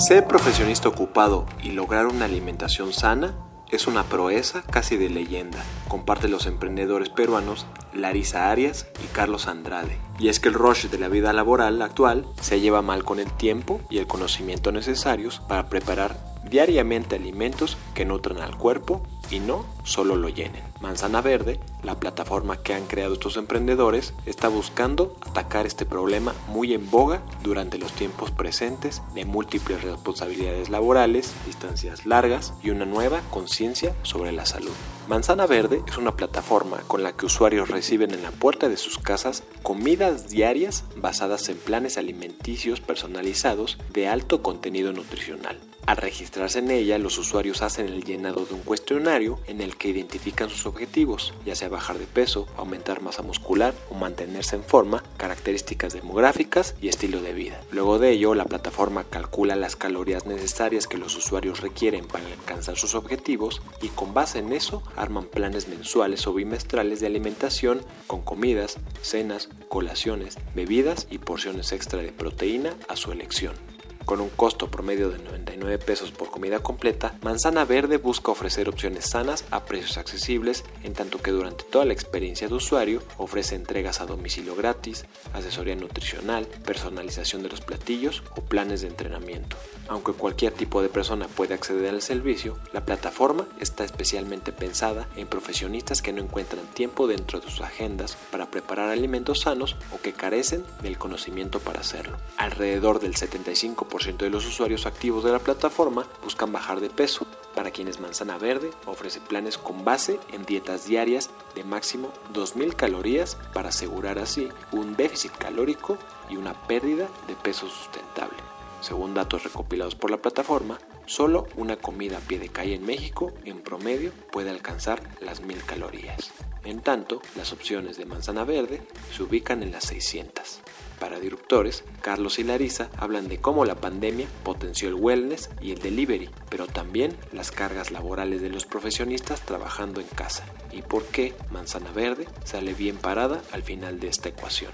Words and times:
Ser 0.00 0.26
profesionista 0.26 0.88
ocupado 0.88 1.44
y 1.62 1.72
lograr 1.72 2.06
una 2.06 2.24
alimentación 2.24 2.94
sana 2.94 3.34
es 3.70 3.86
una 3.86 4.04
proeza 4.04 4.62
casi 4.62 4.96
de 4.96 5.10
leyenda, 5.10 5.62
comparten 5.88 6.30
los 6.30 6.46
emprendedores 6.46 7.10
peruanos 7.10 7.66
Larisa 7.92 8.50
Arias 8.50 8.88
y 9.04 9.08
Carlos 9.08 9.46
Andrade. 9.46 9.98
Y 10.18 10.28
es 10.28 10.40
que 10.40 10.48
el 10.48 10.54
rush 10.54 10.86
de 10.86 10.98
la 10.98 11.08
vida 11.08 11.34
laboral 11.34 11.82
actual 11.82 12.24
se 12.40 12.60
lleva 12.60 12.80
mal 12.80 13.04
con 13.04 13.20
el 13.20 13.30
tiempo 13.30 13.78
y 13.90 13.98
el 13.98 14.06
conocimiento 14.06 14.72
necesarios 14.72 15.42
para 15.46 15.68
preparar 15.68 16.16
diariamente 16.48 17.16
alimentos 17.16 17.76
que 17.92 18.06
nutran 18.06 18.38
al 18.40 18.56
cuerpo 18.56 19.02
y 19.30 19.40
no 19.40 19.64
solo 19.84 20.16
lo 20.16 20.28
llenen. 20.28 20.62
Manzana 20.80 21.20
Verde, 21.20 21.60
la 21.82 22.00
plataforma 22.00 22.56
que 22.62 22.74
han 22.74 22.86
creado 22.86 23.14
estos 23.14 23.36
emprendedores, 23.36 24.14
está 24.26 24.48
buscando 24.48 25.14
atacar 25.20 25.66
este 25.66 25.86
problema 25.86 26.34
muy 26.48 26.74
en 26.74 26.90
boga 26.90 27.22
durante 27.42 27.78
los 27.78 27.92
tiempos 27.92 28.30
presentes 28.30 29.02
de 29.14 29.24
múltiples 29.24 29.82
responsabilidades 29.82 30.70
laborales, 30.70 31.32
distancias 31.46 32.06
largas 32.06 32.54
y 32.62 32.70
una 32.70 32.86
nueva 32.86 33.20
conciencia 33.30 33.94
sobre 34.02 34.32
la 34.32 34.46
salud. 34.46 34.72
Manzana 35.08 35.46
Verde 35.46 35.82
es 35.86 35.98
una 35.98 36.16
plataforma 36.16 36.78
con 36.86 37.02
la 37.02 37.12
que 37.12 37.26
usuarios 37.26 37.68
reciben 37.68 38.12
en 38.12 38.22
la 38.22 38.30
puerta 38.30 38.68
de 38.68 38.76
sus 38.76 38.98
casas 38.98 39.42
comidas 39.62 40.28
diarias 40.28 40.84
basadas 40.96 41.48
en 41.48 41.58
planes 41.58 41.98
alimenticios 41.98 42.80
personalizados 42.80 43.76
de 43.92 44.08
alto 44.08 44.42
contenido 44.42 44.92
nutricional. 44.92 45.58
Al 45.90 45.96
registrarse 45.96 46.60
en 46.60 46.70
ella, 46.70 46.98
los 46.98 47.18
usuarios 47.18 47.62
hacen 47.62 47.88
el 47.88 48.04
llenado 48.04 48.46
de 48.46 48.54
un 48.54 48.60
cuestionario 48.60 49.40
en 49.48 49.60
el 49.60 49.76
que 49.76 49.88
identifican 49.88 50.48
sus 50.48 50.64
objetivos, 50.66 51.34
ya 51.44 51.56
sea 51.56 51.68
bajar 51.68 51.98
de 51.98 52.06
peso, 52.06 52.46
aumentar 52.56 53.02
masa 53.02 53.24
muscular 53.24 53.74
o 53.90 53.96
mantenerse 53.96 54.54
en 54.54 54.62
forma, 54.62 55.02
características 55.16 55.92
demográficas 55.92 56.76
y 56.80 56.86
estilo 56.86 57.20
de 57.20 57.32
vida. 57.32 57.60
Luego 57.72 57.98
de 57.98 58.10
ello, 58.12 58.36
la 58.36 58.44
plataforma 58.44 59.02
calcula 59.02 59.56
las 59.56 59.74
calorías 59.74 60.26
necesarias 60.26 60.86
que 60.86 60.96
los 60.96 61.16
usuarios 61.16 61.58
requieren 61.58 62.06
para 62.06 62.24
alcanzar 62.26 62.76
sus 62.76 62.94
objetivos 62.94 63.60
y 63.82 63.88
con 63.88 64.14
base 64.14 64.38
en 64.38 64.52
eso 64.52 64.84
arman 64.94 65.24
planes 65.24 65.66
mensuales 65.66 66.24
o 66.28 66.32
bimestrales 66.32 67.00
de 67.00 67.08
alimentación 67.08 67.80
con 68.06 68.22
comidas, 68.22 68.78
cenas, 69.02 69.48
colaciones, 69.68 70.38
bebidas 70.54 71.08
y 71.10 71.18
porciones 71.18 71.72
extra 71.72 72.00
de 72.00 72.12
proteína 72.12 72.76
a 72.86 72.94
su 72.94 73.10
elección. 73.10 73.69
Con 74.04 74.20
un 74.20 74.30
costo 74.30 74.70
promedio 74.70 75.08
de 75.10 75.18
99 75.18 75.78
pesos 75.78 76.10
por 76.10 76.30
comida 76.30 76.58
completa, 76.60 77.14
Manzana 77.22 77.64
Verde 77.64 77.98
busca 77.98 78.32
ofrecer 78.32 78.68
opciones 78.68 79.04
sanas 79.04 79.44
a 79.50 79.64
precios 79.64 79.98
accesibles, 79.98 80.64
en 80.82 80.94
tanto 80.94 81.22
que 81.22 81.30
durante 81.30 81.64
toda 81.64 81.84
la 81.84 81.92
experiencia 81.92 82.48
de 82.48 82.54
usuario 82.54 83.02
ofrece 83.18 83.54
entregas 83.54 84.00
a 84.00 84.06
domicilio 84.06 84.56
gratis, 84.56 85.04
asesoría 85.32 85.76
nutricional, 85.76 86.46
personalización 86.64 87.42
de 87.42 87.50
los 87.50 87.60
platillos 87.60 88.24
o 88.36 88.40
planes 88.40 88.80
de 88.80 88.88
entrenamiento. 88.88 89.56
Aunque 89.88 90.12
cualquier 90.12 90.52
tipo 90.52 90.82
de 90.82 90.88
persona 90.88 91.28
puede 91.28 91.54
acceder 91.54 91.90
al 91.90 92.02
servicio, 92.02 92.58
la 92.72 92.84
plataforma 92.84 93.46
está 93.60 93.84
especialmente 93.84 94.52
pensada 94.52 95.08
en 95.16 95.26
profesionistas 95.26 96.02
que 96.02 96.12
no 96.12 96.22
encuentran 96.22 96.66
tiempo 96.74 97.06
dentro 97.06 97.40
de 97.40 97.50
sus 97.50 97.60
agendas 97.60 98.16
para 98.30 98.50
preparar 98.50 98.88
alimentos 98.88 99.40
sanos 99.40 99.76
o 99.92 100.00
que 100.00 100.12
carecen 100.12 100.64
del 100.82 100.98
conocimiento 100.98 101.60
para 101.60 101.80
hacerlo. 101.80 102.16
Alrededor 102.36 103.00
del 103.00 103.14
75% 103.14 103.89
de 103.90 104.30
los 104.30 104.46
usuarios 104.46 104.86
activos 104.86 105.24
de 105.24 105.32
la 105.32 105.40
plataforma 105.40 106.06
buscan 106.22 106.52
bajar 106.52 106.80
de 106.80 106.90
peso. 106.90 107.26
Para 107.54 107.72
quienes 107.72 107.98
Manzana 107.98 108.38
Verde 108.38 108.70
ofrece 108.86 109.20
planes 109.20 109.58
con 109.58 109.84
base 109.84 110.20
en 110.32 110.46
dietas 110.46 110.86
diarias 110.86 111.28
de 111.56 111.64
máximo 111.64 112.12
2.000 112.32 112.74
calorías 112.76 113.36
para 113.52 113.70
asegurar 113.70 114.20
así 114.20 114.48
un 114.70 114.94
déficit 114.96 115.32
calórico 115.32 115.98
y 116.30 116.36
una 116.36 116.54
pérdida 116.68 117.08
de 117.26 117.34
peso 117.34 117.68
sustentable. 117.68 118.38
Según 118.80 119.12
datos 119.12 119.42
recopilados 119.42 119.96
por 119.96 120.10
la 120.10 120.22
plataforma, 120.22 120.78
solo 121.04 121.48
una 121.56 121.76
comida 121.76 122.18
a 122.18 122.20
pie 122.20 122.38
de 122.38 122.48
calle 122.48 122.76
en 122.76 122.86
México 122.86 123.32
en 123.44 123.60
promedio 123.60 124.12
puede 124.30 124.50
alcanzar 124.50 125.02
las 125.20 125.40
1000 125.40 125.64
calorías. 125.64 126.30
En 126.64 126.80
tanto, 126.80 127.20
las 127.36 127.52
opciones 127.52 127.96
de 127.96 128.06
manzana 128.06 128.44
verde 128.44 128.82
se 129.14 129.24
ubican 129.24 129.62
en 129.64 129.72
las 129.72 129.84
600. 129.84 130.60
Para 131.00 131.18
disruptores, 131.18 131.82
Carlos 132.02 132.38
y 132.38 132.44
Larisa 132.44 132.90
hablan 132.98 133.26
de 133.26 133.38
cómo 133.38 133.64
la 133.64 133.76
pandemia 133.76 134.28
potenció 134.44 134.86
el 134.86 134.94
wellness 134.94 135.48
y 135.62 135.72
el 135.72 135.78
delivery, 135.80 136.28
pero 136.50 136.66
también 136.66 137.16
las 137.32 137.50
cargas 137.50 137.90
laborales 137.90 138.42
de 138.42 138.50
los 138.50 138.66
profesionistas 138.66 139.40
trabajando 139.40 140.02
en 140.02 140.06
casa 140.06 140.44
y 140.70 140.82
por 140.82 141.06
qué 141.06 141.34
Manzana 141.50 141.90
Verde 141.90 142.28
sale 142.44 142.74
bien 142.74 142.98
parada 142.98 143.40
al 143.50 143.62
final 143.62 143.98
de 143.98 144.08
esta 144.08 144.28
ecuación. 144.28 144.72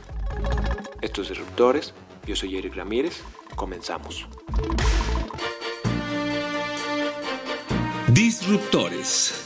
Estos 1.00 1.28
disruptores, 1.28 1.94
yo 2.26 2.34
soy 2.34 2.58
Eric 2.58 2.74
Ramírez, 2.74 3.22
comenzamos. 3.54 4.26
Disruptores. 8.08 9.45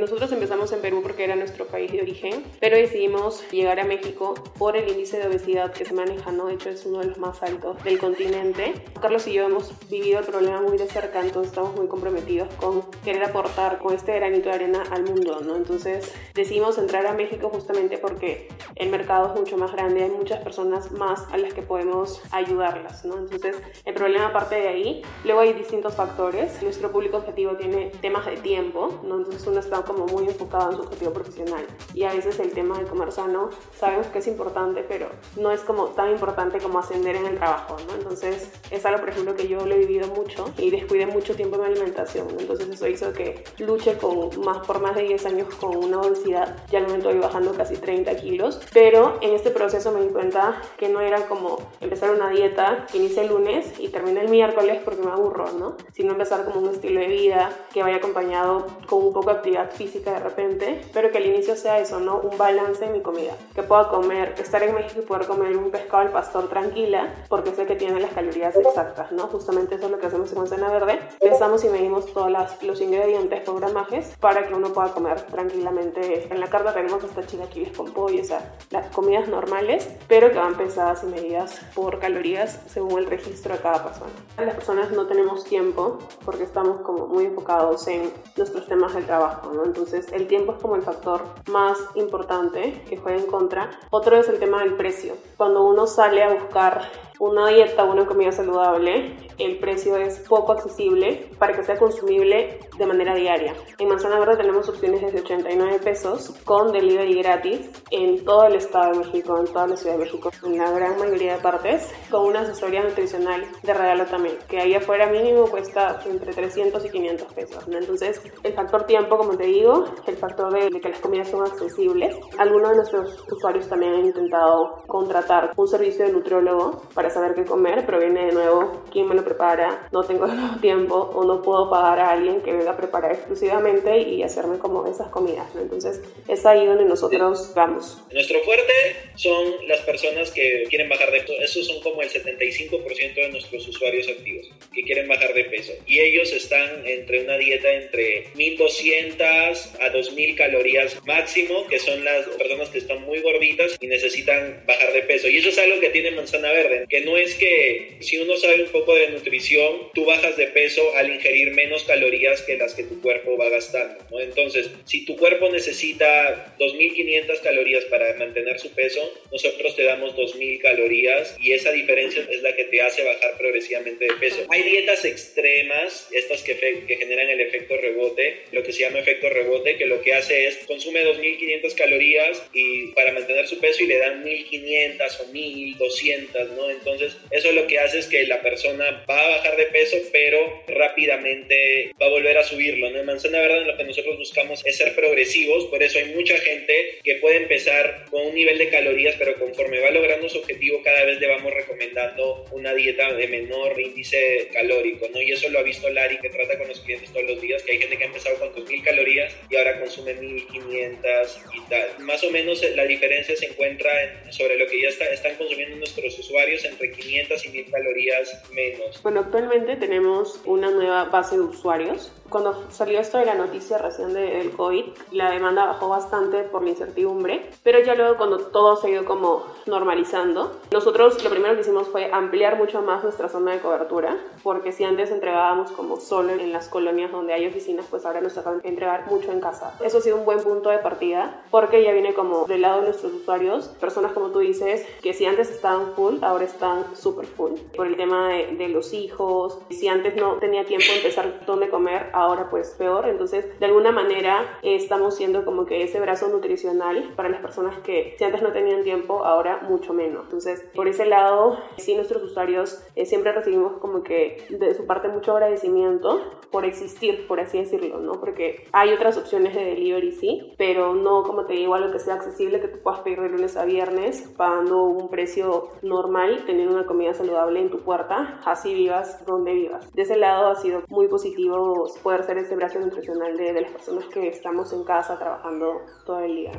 Nosotros 0.00 0.32
empezamos 0.32 0.72
en 0.72 0.80
Perú 0.80 1.00
porque 1.02 1.24
era 1.24 1.36
nuestro 1.36 1.66
país 1.66 1.92
de 1.92 2.00
origen, 2.00 2.42
pero 2.58 2.74
decidimos 2.74 3.44
llegar 3.50 3.78
a 3.80 3.84
México 3.84 4.32
por 4.58 4.74
el 4.74 4.88
índice 4.88 5.18
de 5.18 5.26
obesidad 5.26 5.72
que 5.72 5.84
se 5.84 5.92
maneja, 5.92 6.32
¿no? 6.32 6.46
De 6.46 6.54
hecho, 6.54 6.70
es 6.70 6.86
uno 6.86 7.00
de 7.00 7.06
los 7.08 7.18
más 7.18 7.42
altos 7.42 7.84
del 7.84 7.98
continente. 7.98 8.72
Carlos 8.98 9.26
y 9.26 9.34
yo 9.34 9.44
hemos 9.44 9.74
vivido 9.90 10.20
el 10.20 10.24
problema 10.24 10.62
muy 10.62 10.78
de 10.78 10.86
cerca, 10.86 11.20
entonces 11.20 11.50
estamos 11.50 11.76
muy 11.76 11.86
comprometidos 11.86 12.48
con 12.54 12.82
querer 13.04 13.24
aportar 13.24 13.78
con 13.78 13.94
este 13.94 14.14
granito 14.14 14.48
de 14.48 14.54
arena 14.54 14.84
al 14.90 15.02
mundo, 15.02 15.42
¿no? 15.44 15.56
Entonces 15.56 16.14
decidimos 16.34 16.78
entrar 16.78 17.06
a 17.06 17.12
México 17.12 17.50
justamente 17.52 17.98
porque 17.98 18.48
el 18.76 18.88
mercado 18.88 19.34
es 19.34 19.38
mucho 19.38 19.58
más 19.58 19.72
grande, 19.72 20.04
hay 20.04 20.10
muchas 20.10 20.40
personas 20.40 20.92
más 20.92 21.30
a 21.30 21.36
las 21.36 21.52
que 21.52 21.60
podemos 21.60 22.22
ayudarlas, 22.30 23.04
¿no? 23.04 23.18
Entonces 23.18 23.56
el 23.84 23.92
problema 23.92 24.32
parte 24.32 24.54
de 24.54 24.68
ahí. 24.68 25.02
Luego 25.24 25.40
hay 25.40 25.52
distintos 25.52 25.94
factores. 25.94 26.62
Nuestro 26.62 26.90
público 26.90 27.18
objetivo 27.18 27.56
tiene 27.56 27.92
temas 28.00 28.24
de 28.24 28.38
tiempo, 28.38 29.00
¿no? 29.04 29.16
Entonces 29.16 29.46
uno 29.46 29.60
está 29.60 29.78
como 29.92 30.06
muy 30.06 30.26
enfocado 30.26 30.70
en 30.70 30.76
su 30.76 30.82
objetivo 30.82 31.12
profesional. 31.12 31.66
Y 31.94 32.04
a 32.04 32.12
veces 32.12 32.38
el 32.40 32.52
tema 32.52 32.78
de 32.78 32.84
comer 32.84 33.12
sano 33.12 33.50
sabemos 33.78 34.06
que 34.08 34.20
es 34.20 34.26
importante, 34.26 34.84
pero 34.86 35.08
no 35.36 35.50
es 35.50 35.60
como 35.62 35.86
tan 35.86 36.10
importante 36.10 36.58
como 36.58 36.78
ascender 36.78 37.16
en 37.16 37.26
el 37.26 37.36
trabajo, 37.36 37.76
¿no? 37.86 37.94
Entonces 37.94 38.50
es 38.70 38.86
algo, 38.86 39.00
por 39.00 39.08
ejemplo, 39.08 39.34
que 39.34 39.48
yo 39.48 39.64
lo 39.66 39.74
he 39.74 39.78
vivido 39.78 40.08
mucho 40.08 40.52
y 40.58 40.70
descuidé 40.70 41.06
mucho 41.06 41.34
tiempo 41.34 41.56
en 41.56 41.62
mi 41.62 41.68
alimentación. 41.68 42.28
Entonces 42.38 42.68
eso 42.68 42.86
hizo 42.86 43.12
que 43.12 43.44
luche 43.58 43.98
con 43.98 44.30
más, 44.40 44.66
por 44.66 44.80
más 44.80 44.94
de 44.94 45.02
10 45.02 45.26
años 45.26 45.54
con 45.56 45.76
una 45.76 46.00
obesidad. 46.00 46.56
Ya 46.70 46.78
al 46.78 46.86
momento 46.86 47.08
voy 47.08 47.18
bajando 47.18 47.52
casi 47.52 47.76
30 47.76 48.16
kilos, 48.16 48.60
pero 48.72 49.18
en 49.20 49.34
este 49.34 49.50
proceso 49.50 49.92
me 49.92 50.02
di 50.02 50.08
cuenta 50.08 50.60
que 50.78 50.88
no 50.88 51.00
era 51.00 51.26
como 51.26 51.58
empezar 51.80 52.10
una 52.10 52.30
dieta 52.30 52.86
que 52.90 52.98
inicia 52.98 53.22
el 53.22 53.28
lunes 53.28 53.78
y 53.78 53.88
termina 53.88 54.20
el 54.22 54.28
miércoles 54.28 54.80
porque 54.84 55.02
me 55.02 55.10
aburro, 55.10 55.52
¿no? 55.52 55.76
Sino 55.92 56.12
empezar 56.12 56.44
como 56.44 56.60
un 56.60 56.70
estilo 56.70 57.00
de 57.00 57.08
vida 57.08 57.50
que 57.72 57.82
vaya 57.82 57.96
acompañado 57.96 58.66
con 58.86 59.04
un 59.04 59.12
poco 59.12 59.30
de 59.30 59.36
actividad 59.36 59.70
física 59.80 60.12
de 60.12 60.18
repente, 60.18 60.82
pero 60.92 61.10
que 61.10 61.16
al 61.16 61.24
inicio 61.24 61.56
sea 61.56 61.78
eso, 61.78 62.00
¿no? 62.00 62.18
Un 62.18 62.36
balance 62.36 62.84
en 62.84 62.92
mi 62.92 63.00
comida. 63.00 63.32
Que 63.54 63.62
pueda 63.62 63.88
comer, 63.88 64.34
estar 64.36 64.62
en 64.62 64.74
México 64.74 65.00
y 65.00 65.06
poder 65.06 65.26
comer 65.26 65.56
un 65.56 65.70
pescado 65.70 66.02
al 66.02 66.10
pastor 66.10 66.48
tranquila, 66.48 67.14
porque 67.30 67.54
sé 67.54 67.64
que 67.64 67.76
tiene 67.76 67.98
las 67.98 68.12
calorías 68.12 68.54
exactas, 68.56 69.10
¿no? 69.10 69.22
Justamente 69.28 69.76
eso 69.76 69.86
es 69.86 69.90
lo 69.90 69.98
que 69.98 70.06
hacemos 70.06 70.30
en 70.32 70.38
Manzana 70.38 70.70
Verde. 70.70 70.98
Pensamos 71.18 71.64
y 71.64 71.70
medimos 71.70 72.12
todos 72.12 72.30
los 72.60 72.80
ingredientes 72.82 73.40
por 73.40 73.58
gramajes 73.58 74.14
para 74.20 74.46
que 74.46 74.52
uno 74.52 74.70
pueda 74.70 74.92
comer 74.92 75.22
tranquilamente. 75.22 76.28
En 76.30 76.40
la 76.40 76.48
carta 76.48 76.74
tenemos 76.74 77.02
hasta 77.02 77.24
chilaquiles 77.24 77.74
con 77.74 77.90
pollo, 77.92 78.20
o 78.20 78.24
sea, 78.24 78.54
las 78.68 78.94
comidas 78.94 79.28
normales, 79.28 79.88
pero 80.08 80.30
que 80.30 80.36
van 80.36 80.56
pesadas 80.56 81.04
y 81.04 81.06
medidas 81.06 81.58
por 81.74 82.00
calorías 82.00 82.60
según 82.66 82.98
el 82.98 83.06
registro 83.06 83.54
de 83.54 83.60
cada 83.62 83.82
persona. 83.82 84.10
Las 84.36 84.54
personas 84.56 84.90
no 84.90 85.06
tenemos 85.06 85.44
tiempo 85.44 85.98
porque 86.22 86.42
estamos 86.42 86.82
como 86.82 87.06
muy 87.06 87.24
enfocados 87.24 87.88
en 87.88 88.12
nuestros 88.36 88.66
temas 88.66 88.92
del 88.92 89.06
trabajo, 89.06 89.50
¿no? 89.54 89.69
Entonces 89.70 90.12
el 90.12 90.26
tiempo 90.26 90.54
es 90.54 90.58
como 90.58 90.74
el 90.74 90.82
factor 90.82 91.22
más 91.46 91.78
importante 91.94 92.82
que 92.88 92.96
juega 92.96 93.20
en 93.20 93.26
contra. 93.26 93.70
Otro 93.90 94.16
es 94.16 94.28
el 94.28 94.40
tema 94.40 94.64
del 94.64 94.74
precio. 94.74 95.14
Cuando 95.36 95.64
uno 95.64 95.86
sale 95.86 96.24
a 96.24 96.34
buscar 96.34 96.90
una 97.20 97.48
dieta 97.48 97.84
o 97.84 97.92
una 97.92 98.06
comida 98.06 98.32
saludable, 98.32 99.14
el 99.36 99.58
precio 99.58 99.96
es 99.96 100.20
poco 100.20 100.52
accesible 100.52 101.28
para 101.38 101.54
que 101.54 101.62
sea 101.62 101.78
consumible 101.78 102.58
de 102.78 102.86
manera 102.86 103.14
diaria. 103.14 103.54
En 103.78 103.88
Manzana 103.88 104.18
Verde 104.18 104.38
tenemos 104.38 104.66
opciones 104.68 105.02
desde 105.02 105.20
89 105.20 105.80
pesos 105.84 106.30
con 106.44 106.72
delivery 106.72 107.22
gratis 107.22 107.70
en 107.90 108.24
todo 108.24 108.46
el 108.46 108.54
estado 108.54 108.92
de 108.92 108.98
México, 109.00 109.38
en 109.38 109.46
toda 109.52 109.66
la 109.66 109.76
ciudad 109.76 109.98
de 109.98 110.04
México, 110.04 110.30
en 110.44 110.56
la 110.56 110.70
gran 110.70 110.98
mayoría 110.98 111.36
de 111.36 111.42
partes, 111.42 111.90
con 112.10 112.24
una 112.24 112.40
asesoría 112.40 112.82
nutricional 112.82 113.44
de 113.62 113.74
regalo 113.74 114.06
también, 114.06 114.36
que 114.48 114.58
ahí 114.58 114.74
afuera 114.74 115.06
mínimo 115.10 115.44
cuesta 115.44 116.00
entre 116.06 116.32
300 116.32 116.82
y 116.86 116.88
500 116.88 117.32
pesos. 117.34 117.64
Entonces, 117.68 118.22
el 118.42 118.54
factor 118.54 118.84
tiempo, 118.84 119.18
como 119.18 119.36
te 119.36 119.44
digo, 119.44 119.84
el 120.06 120.16
factor 120.16 120.50
de, 120.54 120.70
de 120.70 120.80
que 120.80 120.88
las 120.88 121.00
comidas 121.00 121.28
son 121.28 121.42
accesibles. 121.42 122.16
Algunos 122.38 122.70
de 122.70 122.76
nuestros 122.76 123.24
usuarios 123.30 123.68
también 123.68 123.92
han 123.92 124.06
intentado 124.06 124.82
contratar 124.86 125.52
un 125.56 125.68
servicio 125.68 126.06
de 126.06 126.12
nutriólogo 126.12 126.82
para 126.94 127.09
saber 127.10 127.34
qué 127.34 127.44
comer, 127.44 127.84
pero 127.86 127.98
viene 127.98 128.26
de 128.26 128.32
nuevo 128.32 128.84
quién 128.90 129.08
me 129.08 129.14
lo 129.14 129.24
prepara, 129.24 129.88
no 129.92 130.02
tengo 130.04 130.26
tiempo 130.60 130.94
o 130.94 131.24
no 131.24 131.42
puedo 131.42 131.70
pagar 131.70 131.98
a 132.00 132.10
alguien 132.10 132.40
que 132.42 132.52
venga 132.52 132.72
a 132.72 132.76
preparar 132.76 133.12
exclusivamente 133.12 133.98
y 133.98 134.22
hacerme 134.22 134.58
como 134.58 134.86
esas 134.86 135.08
comidas. 135.08 135.46
Entonces 135.54 136.00
es 136.28 136.46
ahí 136.46 136.66
donde 136.66 136.84
nosotros 136.84 137.52
vamos. 137.54 137.98
Nuestro 138.12 138.40
fuerte 138.40 138.72
son 139.16 139.68
las 139.68 139.80
personas 139.80 140.30
que 140.30 140.64
quieren 140.68 140.88
bajar 140.88 141.10
de 141.10 141.20
peso. 141.20 141.32
Esos 141.40 141.66
son 141.66 141.80
como 141.82 142.02
el 142.02 142.08
75% 142.08 143.14
de 143.14 143.28
nuestros 143.30 143.68
usuarios 143.68 144.08
activos 144.08 144.48
que 144.72 144.82
quieren 144.82 145.08
bajar 145.08 145.34
de 145.34 145.44
peso. 145.44 145.72
Y 145.86 145.98
ellos 145.98 146.32
están 146.32 146.86
entre 146.86 147.24
una 147.24 147.36
dieta 147.36 147.70
entre 147.72 148.28
1200 148.34 149.74
a 149.80 149.90
2000 149.90 150.36
calorías 150.36 151.04
máximo, 151.04 151.66
que 151.66 151.78
son 151.78 152.04
las 152.04 152.26
personas 152.26 152.68
que 152.68 152.78
están 152.78 153.02
muy 153.02 153.20
gorditas 153.20 153.76
y 153.80 153.86
necesitan 153.86 154.62
bajar 154.66 154.92
de 154.92 155.02
peso. 155.02 155.28
Y 155.28 155.38
eso 155.38 155.48
es 155.48 155.58
algo 155.58 155.80
que 155.80 155.90
tiene 155.90 156.10
manzana 156.12 156.52
verde, 156.52 156.86
que 156.88 156.99
no 157.04 157.16
es 157.16 157.34
que 157.34 157.96
si 158.00 158.18
uno 158.18 158.36
sabe 158.36 158.62
un 158.62 158.70
poco 158.70 158.94
de 158.94 159.08
nutrición, 159.08 159.90
tú 159.94 160.04
bajas 160.04 160.36
de 160.36 160.46
peso 160.48 160.94
al 160.96 161.12
ingerir 161.12 161.52
menos 161.52 161.84
calorías 161.84 162.42
que 162.42 162.56
las 162.56 162.74
que 162.74 162.84
tu 162.84 163.00
cuerpo 163.00 163.36
va 163.36 163.48
gastando. 163.48 164.04
¿no? 164.10 164.20
Entonces, 164.20 164.70
si 164.84 165.04
tu 165.04 165.16
cuerpo 165.16 165.48
necesita 165.48 166.56
2.500 166.58 167.40
calorías 167.40 167.84
para 167.86 168.14
mantener 168.14 168.58
su 168.58 168.70
peso, 168.72 169.00
nosotros 169.30 169.76
te 169.76 169.84
damos 169.84 170.14
2.000 170.16 170.60
calorías 170.60 171.36
y 171.40 171.52
esa 171.52 171.72
diferencia 171.72 172.26
es 172.30 172.42
la 172.42 172.54
que 172.54 172.64
te 172.64 172.80
hace 172.80 173.04
bajar 173.04 173.36
progresivamente 173.38 174.06
de 174.06 174.14
peso. 174.14 174.46
Hay 174.48 174.62
dietas 174.62 175.04
extremas, 175.04 176.08
estas 176.12 176.42
que, 176.42 176.56
que 176.86 176.96
generan 176.96 177.28
el 177.28 177.40
efecto 177.40 177.76
rebote, 177.76 178.42
lo 178.52 178.62
que 178.62 178.72
se 178.72 178.80
llama 178.80 179.00
efecto 179.00 179.28
rebote, 179.28 179.76
que 179.76 179.86
lo 179.86 180.02
que 180.02 180.14
hace 180.14 180.46
es 180.46 180.58
consume 180.66 181.04
2.500 181.04 181.74
calorías 181.74 182.42
y 182.52 182.88
para 182.88 183.12
mantener 183.12 183.46
su 183.46 183.58
peso 183.58 183.84
y 183.84 183.86
le 183.86 183.98
dan 183.98 184.24
1.500 184.24 185.20
o 185.20 185.32
1.200, 185.32 186.48
¿no? 186.56 186.70
Entonces, 186.70 186.89
eso 187.30 187.52
lo 187.52 187.66
que 187.66 187.78
hace 187.78 187.98
es 187.98 188.06
que 188.06 188.24
la 188.26 188.40
persona 188.40 189.04
va 189.08 189.20
a 189.20 189.28
bajar 189.28 189.56
de 189.56 189.66
peso, 189.66 189.96
pero 190.12 190.62
rápidamente 190.68 191.92
va 192.00 192.06
a 192.06 192.10
volver 192.10 192.38
a 192.38 192.44
subirlo, 192.44 192.90
¿no? 192.90 193.00
En 193.00 193.06
Manzana 193.06 193.40
Verde 193.40 193.66
lo 193.66 193.76
que 193.76 193.84
nosotros 193.84 194.18
buscamos 194.18 194.64
es 194.64 194.76
ser 194.76 194.94
progresivos, 194.94 195.66
por 195.66 195.82
eso 195.82 195.98
hay 195.98 196.06
mucha 196.06 196.38
gente 196.38 196.98
que 197.02 197.16
puede 197.16 197.38
empezar 197.38 198.06
con 198.10 198.26
un 198.26 198.34
nivel 198.34 198.58
de 198.58 198.68
calorías, 198.68 199.16
pero 199.18 199.38
conforme 199.38 199.80
va 199.80 199.90
logrando 199.90 200.28
su 200.28 200.38
objetivo, 200.38 200.82
cada 200.82 201.04
vez 201.04 201.20
le 201.20 201.26
vamos 201.26 201.52
recomendando 201.52 202.44
una 202.52 202.74
dieta 202.74 203.12
de 203.12 203.28
menor 203.28 203.78
índice 203.80 204.48
calórico, 204.52 205.08
¿no? 205.12 205.20
Y 205.20 205.32
eso 205.32 205.48
lo 205.48 205.58
ha 205.58 205.62
visto 205.62 205.88
Lari, 205.88 206.18
que 206.18 206.30
trata 206.30 206.58
con 206.58 206.68
los 206.68 206.80
clientes 206.80 207.12
todos 207.12 207.26
los 207.26 207.40
días, 207.40 207.62
que 207.62 207.72
hay 207.72 207.78
gente 207.78 207.96
que 207.96 208.04
ha 208.04 208.06
empezado 208.06 208.38
con 208.38 208.54
2.000 208.54 208.82
calorías 208.82 209.36
y 209.50 209.56
ahora 209.56 209.78
consume 209.80 210.14
1.500 210.16 211.38
y 211.54 211.70
tal. 211.70 211.98
Más 212.00 212.22
o 212.24 212.30
menos 212.30 212.62
la 212.74 212.84
diferencia 212.84 213.36
se 213.36 213.46
encuentra 213.46 213.90
en, 214.02 214.32
sobre 214.32 214.56
lo 214.56 214.66
que 214.66 214.80
ya 214.82 214.88
está, 214.88 215.06
están 215.06 215.34
consumiendo 215.36 215.76
nuestros 215.76 216.18
usuarios 216.18 216.64
entre 216.80 216.92
500 216.92 217.44
y 217.44 217.48
1.000 217.48 217.70
calorías 217.70 218.42
menos. 218.52 219.02
Bueno, 219.02 219.20
actualmente 219.20 219.76
tenemos 219.76 220.40
una 220.46 220.70
nueva 220.70 221.04
base 221.04 221.36
de 221.36 221.42
usuarios. 221.42 222.12
Cuando 222.28 222.70
salió 222.70 223.00
esto 223.00 223.18
de 223.18 223.26
la 223.26 223.34
noticia 223.34 223.76
recién 223.78 224.14
del 224.14 224.52
COVID, 224.52 224.84
la 225.10 225.30
demanda 225.30 225.66
bajó 225.66 225.88
bastante 225.88 226.44
por 226.44 226.62
la 226.62 226.70
incertidumbre, 226.70 227.50
pero 227.64 227.80
ya 227.80 227.96
luego 227.96 228.16
cuando 228.16 228.38
todo 228.38 228.76
se 228.76 228.86
ha 228.86 228.90
ido 228.90 229.04
como 229.04 229.44
normalizando, 229.66 230.60
nosotros 230.70 231.22
lo 231.24 231.30
primero 231.30 231.54
que 231.56 231.62
hicimos 231.62 231.88
fue 231.88 232.10
ampliar 232.12 232.56
mucho 232.56 232.82
más 232.82 233.02
nuestra 233.02 233.28
zona 233.28 233.52
de 233.52 233.58
cobertura, 233.58 234.16
porque 234.44 234.70
si 234.70 234.84
antes 234.84 235.10
entregábamos 235.10 235.72
como 235.72 235.98
solo 235.98 236.32
en 236.32 236.52
las 236.52 236.68
colonias 236.68 237.10
donde 237.10 237.32
hay 237.32 237.46
oficinas, 237.46 237.86
pues 237.90 238.06
ahora 238.06 238.20
nos 238.20 238.34
toca 238.34 238.54
entregar 238.62 239.06
mucho 239.10 239.32
en 239.32 239.40
casa. 239.40 239.74
Eso 239.84 239.98
ha 239.98 240.00
sido 240.00 240.16
un 240.16 240.24
buen 240.24 240.40
punto 240.40 240.70
de 240.70 240.78
partida, 240.78 241.42
porque 241.50 241.82
ya 241.82 241.90
viene 241.90 242.14
como 242.14 242.44
del 242.46 242.62
lado 242.62 242.80
de 242.80 242.86
nuestros 242.86 243.12
usuarios, 243.12 243.66
personas 243.80 244.12
como 244.12 244.28
tú 244.28 244.38
dices, 244.38 244.86
que 245.02 245.14
si 245.14 245.26
antes 245.26 245.50
estaban 245.50 245.94
full, 245.94 246.18
ahora 246.22 246.44
están 246.44 246.59
super 246.94 247.26
full, 247.26 247.52
por 247.76 247.86
el 247.86 247.96
tema 247.96 248.28
de, 248.28 248.56
de 248.56 248.68
los 248.68 248.92
hijos, 248.92 249.60
si 249.70 249.88
antes 249.88 250.16
no 250.16 250.34
tenía 250.36 250.64
tiempo 250.64 250.86
de 250.88 250.96
empezar 250.98 251.44
dónde 251.46 251.68
comer, 251.68 252.10
ahora 252.12 252.48
pues 252.50 252.74
peor. 252.78 253.08
Entonces, 253.08 253.58
de 253.58 253.66
alguna 253.66 253.92
manera 253.92 254.58
eh, 254.62 254.74
estamos 254.74 255.16
siendo 255.16 255.44
como 255.44 255.66
que 255.66 255.82
ese 255.82 256.00
brazo 256.00 256.28
nutricional 256.28 257.12
para 257.16 257.28
las 257.28 257.40
personas 257.40 257.78
que 257.78 258.14
si 258.18 258.24
antes 258.24 258.42
no 258.42 258.52
tenían 258.52 258.82
tiempo, 258.82 259.24
ahora 259.24 259.60
mucho 259.68 259.92
menos. 259.92 260.24
Entonces, 260.24 260.64
por 260.74 260.88
ese 260.88 261.06
lado, 261.06 261.58
sí 261.76 261.94
nuestros 261.94 262.22
usuarios 262.22 262.82
eh, 262.94 263.06
siempre 263.06 263.32
recibimos 263.32 263.78
como 263.78 264.02
que 264.02 264.46
de 264.50 264.74
su 264.74 264.86
parte 264.86 265.08
mucho 265.08 265.32
agradecimiento 265.32 266.20
por 266.50 266.64
existir, 266.64 267.26
por 267.26 267.40
así 267.40 267.58
decirlo, 267.58 268.00
¿no? 268.00 268.12
Porque 268.12 268.66
hay 268.72 268.92
otras 268.92 269.16
opciones 269.16 269.54
de 269.54 269.64
delivery, 269.64 270.12
sí, 270.12 270.54
pero 270.58 270.94
no, 270.94 271.22
como 271.22 271.44
te 271.46 271.54
digo, 271.54 271.74
algo 271.74 271.92
que 271.92 271.98
sea 271.98 272.14
accesible, 272.14 272.60
que 272.60 272.68
tú 272.68 272.78
puedas 272.82 273.00
pedir 273.00 273.20
de 273.20 273.28
lunes 273.28 273.56
a 273.56 273.64
viernes, 273.64 274.32
pagando 274.36 274.84
un 274.84 275.08
precio 275.08 275.68
normal, 275.82 276.44
teniendo 276.50 276.74
una 276.74 276.84
comida 276.84 277.14
saludable 277.14 277.60
en 277.60 277.70
tu 277.70 277.78
puerta, 277.78 278.40
así 278.44 278.74
vivas 278.74 279.24
donde 279.24 279.52
vivas. 279.52 279.92
De 279.92 280.02
ese 280.02 280.16
lado 280.16 280.50
ha 280.50 280.56
sido 280.56 280.82
muy 280.88 281.06
positivo 281.06 281.86
poder 282.02 282.24
ser 282.24 282.38
ese 282.38 282.56
brazo 282.56 282.80
nutricional 282.80 283.36
de, 283.36 283.52
de 283.52 283.60
las 283.62 283.70
personas 283.70 284.04
que 284.06 284.26
estamos 284.28 284.72
en 284.72 284.82
casa 284.82 285.16
trabajando 285.16 285.80
todo 286.04 286.20
el 286.20 286.34
día. 286.34 286.52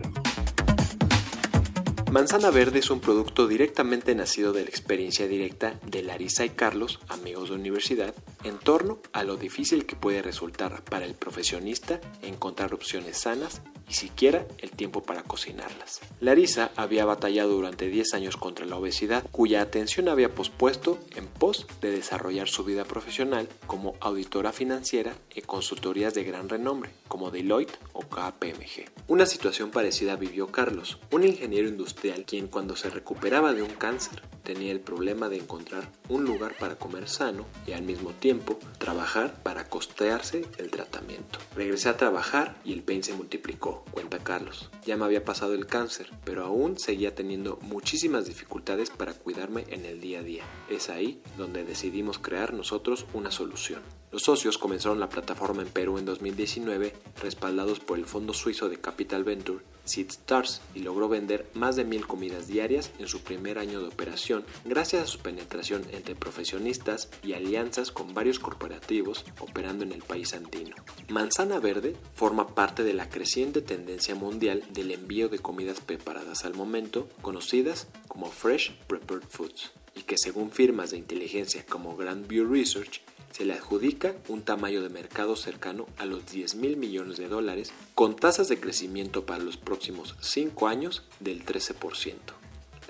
Manzana 2.12 2.50
Verde 2.50 2.80
es 2.80 2.90
un 2.90 3.00
producto 3.00 3.48
directamente 3.48 4.13
nacido 4.16 4.52
de 4.52 4.63
la 4.63 4.69
experiencia 4.69 5.30
directa 5.30 5.80
de 5.88 6.04
Larisa 6.04 6.44
y 6.44 6.50
Carlos, 6.50 7.00
amigos 7.08 7.48
de 7.48 7.56
universidad, 7.56 8.13
en 8.44 8.60
torno 8.60 9.00
a 9.13 9.24
lo 9.24 9.38
difícil 9.38 9.86
que 9.86 9.96
puede 9.96 10.22
resultar 10.22 10.84
para 10.84 11.06
el 11.06 11.13
profesionista 11.13 12.02
encontrar 12.22 12.74
opciones 12.74 13.18
sanas 13.18 13.62
y 13.88 13.94
siquiera 13.94 14.46
el 14.58 14.72
tiempo 14.72 15.04
para 15.04 15.24
cocinarlas. 15.24 16.02
Larisa 16.19 16.72
había 16.75 17.06
batallado 17.06 17.52
durante 17.52 17.88
10 17.88 18.13
años 18.13 18.36
contra 18.36 18.66
la 18.66 18.75
obesidad, 18.75 19.25
cuya 19.31 19.62
atención 19.62 20.10
había 20.10 20.36
pospuesto 20.36 21.00
en 21.16 21.28
pos 21.28 21.66
de 21.81 21.92
desarrollar 21.92 22.50
su 22.50 22.66
vida 22.66 22.84
profesional 22.84 23.48
como 23.68 23.96
auditora 24.02 24.52
financiera 24.52 25.16
y 25.34 25.42
consultorías 25.42 26.13
de 26.13 26.25
gran 26.25 26.50
renombre, 26.50 26.92
como 27.08 27.31
Deloitte 27.31 27.80
o 27.94 28.02
KPMG. 28.02 28.90
Una 29.08 29.25
situación 29.25 29.72
parecida 29.72 30.18
vivió 30.18 30.48
Carlos, 30.48 31.00
un 31.12 31.24
ingeniero 31.24 31.70
industrial 31.70 32.00
quien 32.25 32.48
cuando 32.48 32.75
se 32.75 32.89
recuperaba 32.89 33.53
de 33.53 33.62
un 33.62 33.74
cáncer 33.75 34.22
tenía 34.43 34.71
el 34.71 34.79
problema 34.79 35.29
de 35.29 35.38
encontrar 35.38 35.89
un 36.10 36.25
lugar 36.25 36.55
para 36.60 36.75
comer 36.75 37.07
sano 37.07 37.45
y 37.65 37.71
al 37.71 37.83
mismo 37.83 38.12
tiempo 38.12 38.60
trabajar 38.77 39.41
para 39.43 39.69
costearse 39.69 40.45
el 40.57 40.69
tratamiento. 40.69 41.39
Regresé 41.55 41.89
a 41.89 41.98
trabajar 41.98 42.55
y 42.63 42.74
el 42.74 42.83
pain 42.83 43.03
se 43.03 43.13
multiplicó, 43.13 43.86
cuenta 43.91 44.19
Carlos. 44.19 44.69
Ya 44.86 44.98
me 44.98 45.05
había 45.05 45.25
pasado 45.25 45.53
el 45.53 45.65
cáncer, 45.65 46.10
pero 46.24 46.45
aún 46.45 46.77
seguía 46.77 47.15
teniendo 47.15 47.57
muchísimas 47.62 48.25
dificultades 48.25 48.89
para 48.89 49.13
cuidarme 49.13 49.65
en 49.69 49.86
el 49.86 50.01
día 50.01 50.19
a 50.19 50.24
día. 50.24 50.43
Es 50.69 50.89
ahí 50.89 51.21
donde 51.38 51.63
decidimos 51.63 52.19
crear 52.19 52.53
nosotros 52.53 53.05
una 53.13 53.31
solución. 53.31 53.81
Los 54.12 54.24
socios 54.24 54.57
comenzaron 54.57 55.00
la 55.00 55.07
plataforma 55.07 55.62
en 55.62 55.69
Perú 55.69 55.98
en 55.98 56.05
2019, 56.05 56.93
respaldados 57.21 57.79
por 57.79 57.98
el 57.98 58.05
fondo 58.05 58.33
suizo 58.33 58.67
de 58.67 58.81
Capital 58.81 59.24
Venture 59.24 59.63
Seed 59.83 60.10
Stars 60.10 60.62
y 60.75 60.79
logró 60.79 61.10
vender 61.10 61.50
más 61.53 61.75
de 61.75 61.86
mil 61.86 62.05
comidas 62.07 62.48
diarias 62.48 62.91
en 63.00 63.07
su 63.07 63.21
primer 63.21 63.57
año 63.57 63.81
de 63.81 63.88
operación 63.88 64.30
gracias 64.65 65.03
a 65.03 65.07
su 65.07 65.19
penetración 65.19 65.85
entre 65.91 66.15
profesionistas 66.15 67.09
y 67.23 67.33
alianzas 67.33 67.91
con 67.91 68.13
varios 68.13 68.39
corporativos 68.39 69.25
operando 69.39 69.83
en 69.83 69.91
el 69.91 70.01
país 70.01 70.33
andino. 70.33 70.75
Manzana 71.09 71.59
Verde 71.59 71.95
forma 72.15 72.55
parte 72.55 72.83
de 72.83 72.93
la 72.93 73.09
creciente 73.09 73.61
tendencia 73.61 74.15
mundial 74.15 74.63
del 74.71 74.91
envío 74.91 75.29
de 75.29 75.39
comidas 75.39 75.79
preparadas 75.81 76.45
al 76.45 76.55
momento, 76.55 77.09
conocidas 77.21 77.88
como 78.07 78.27
Fresh 78.27 78.75
Prepared 78.88 79.27
Foods, 79.29 79.71
y 79.95 80.03
que 80.03 80.17
según 80.17 80.51
firmas 80.51 80.91
de 80.91 80.97
inteligencia 80.97 81.65
como 81.65 81.95
Grand 81.95 82.27
View 82.27 82.51
Research 82.51 83.01
se 83.31 83.45
le 83.45 83.53
adjudica 83.53 84.15
un 84.27 84.41
tamaño 84.41 84.81
de 84.81 84.89
mercado 84.89 85.35
cercano 85.35 85.88
a 85.97 86.05
los 86.05 86.25
10 86.31 86.55
mil 86.55 86.77
millones 86.77 87.17
de 87.17 87.27
dólares, 87.27 87.71
con 87.95 88.15
tasas 88.15 88.50
de 88.50 88.59
crecimiento 88.59 89.25
para 89.25 89.43
los 89.43 89.57
próximos 89.57 90.15
5 90.19 90.67
años 90.67 91.03
del 91.19 91.45
13%. 91.45 92.40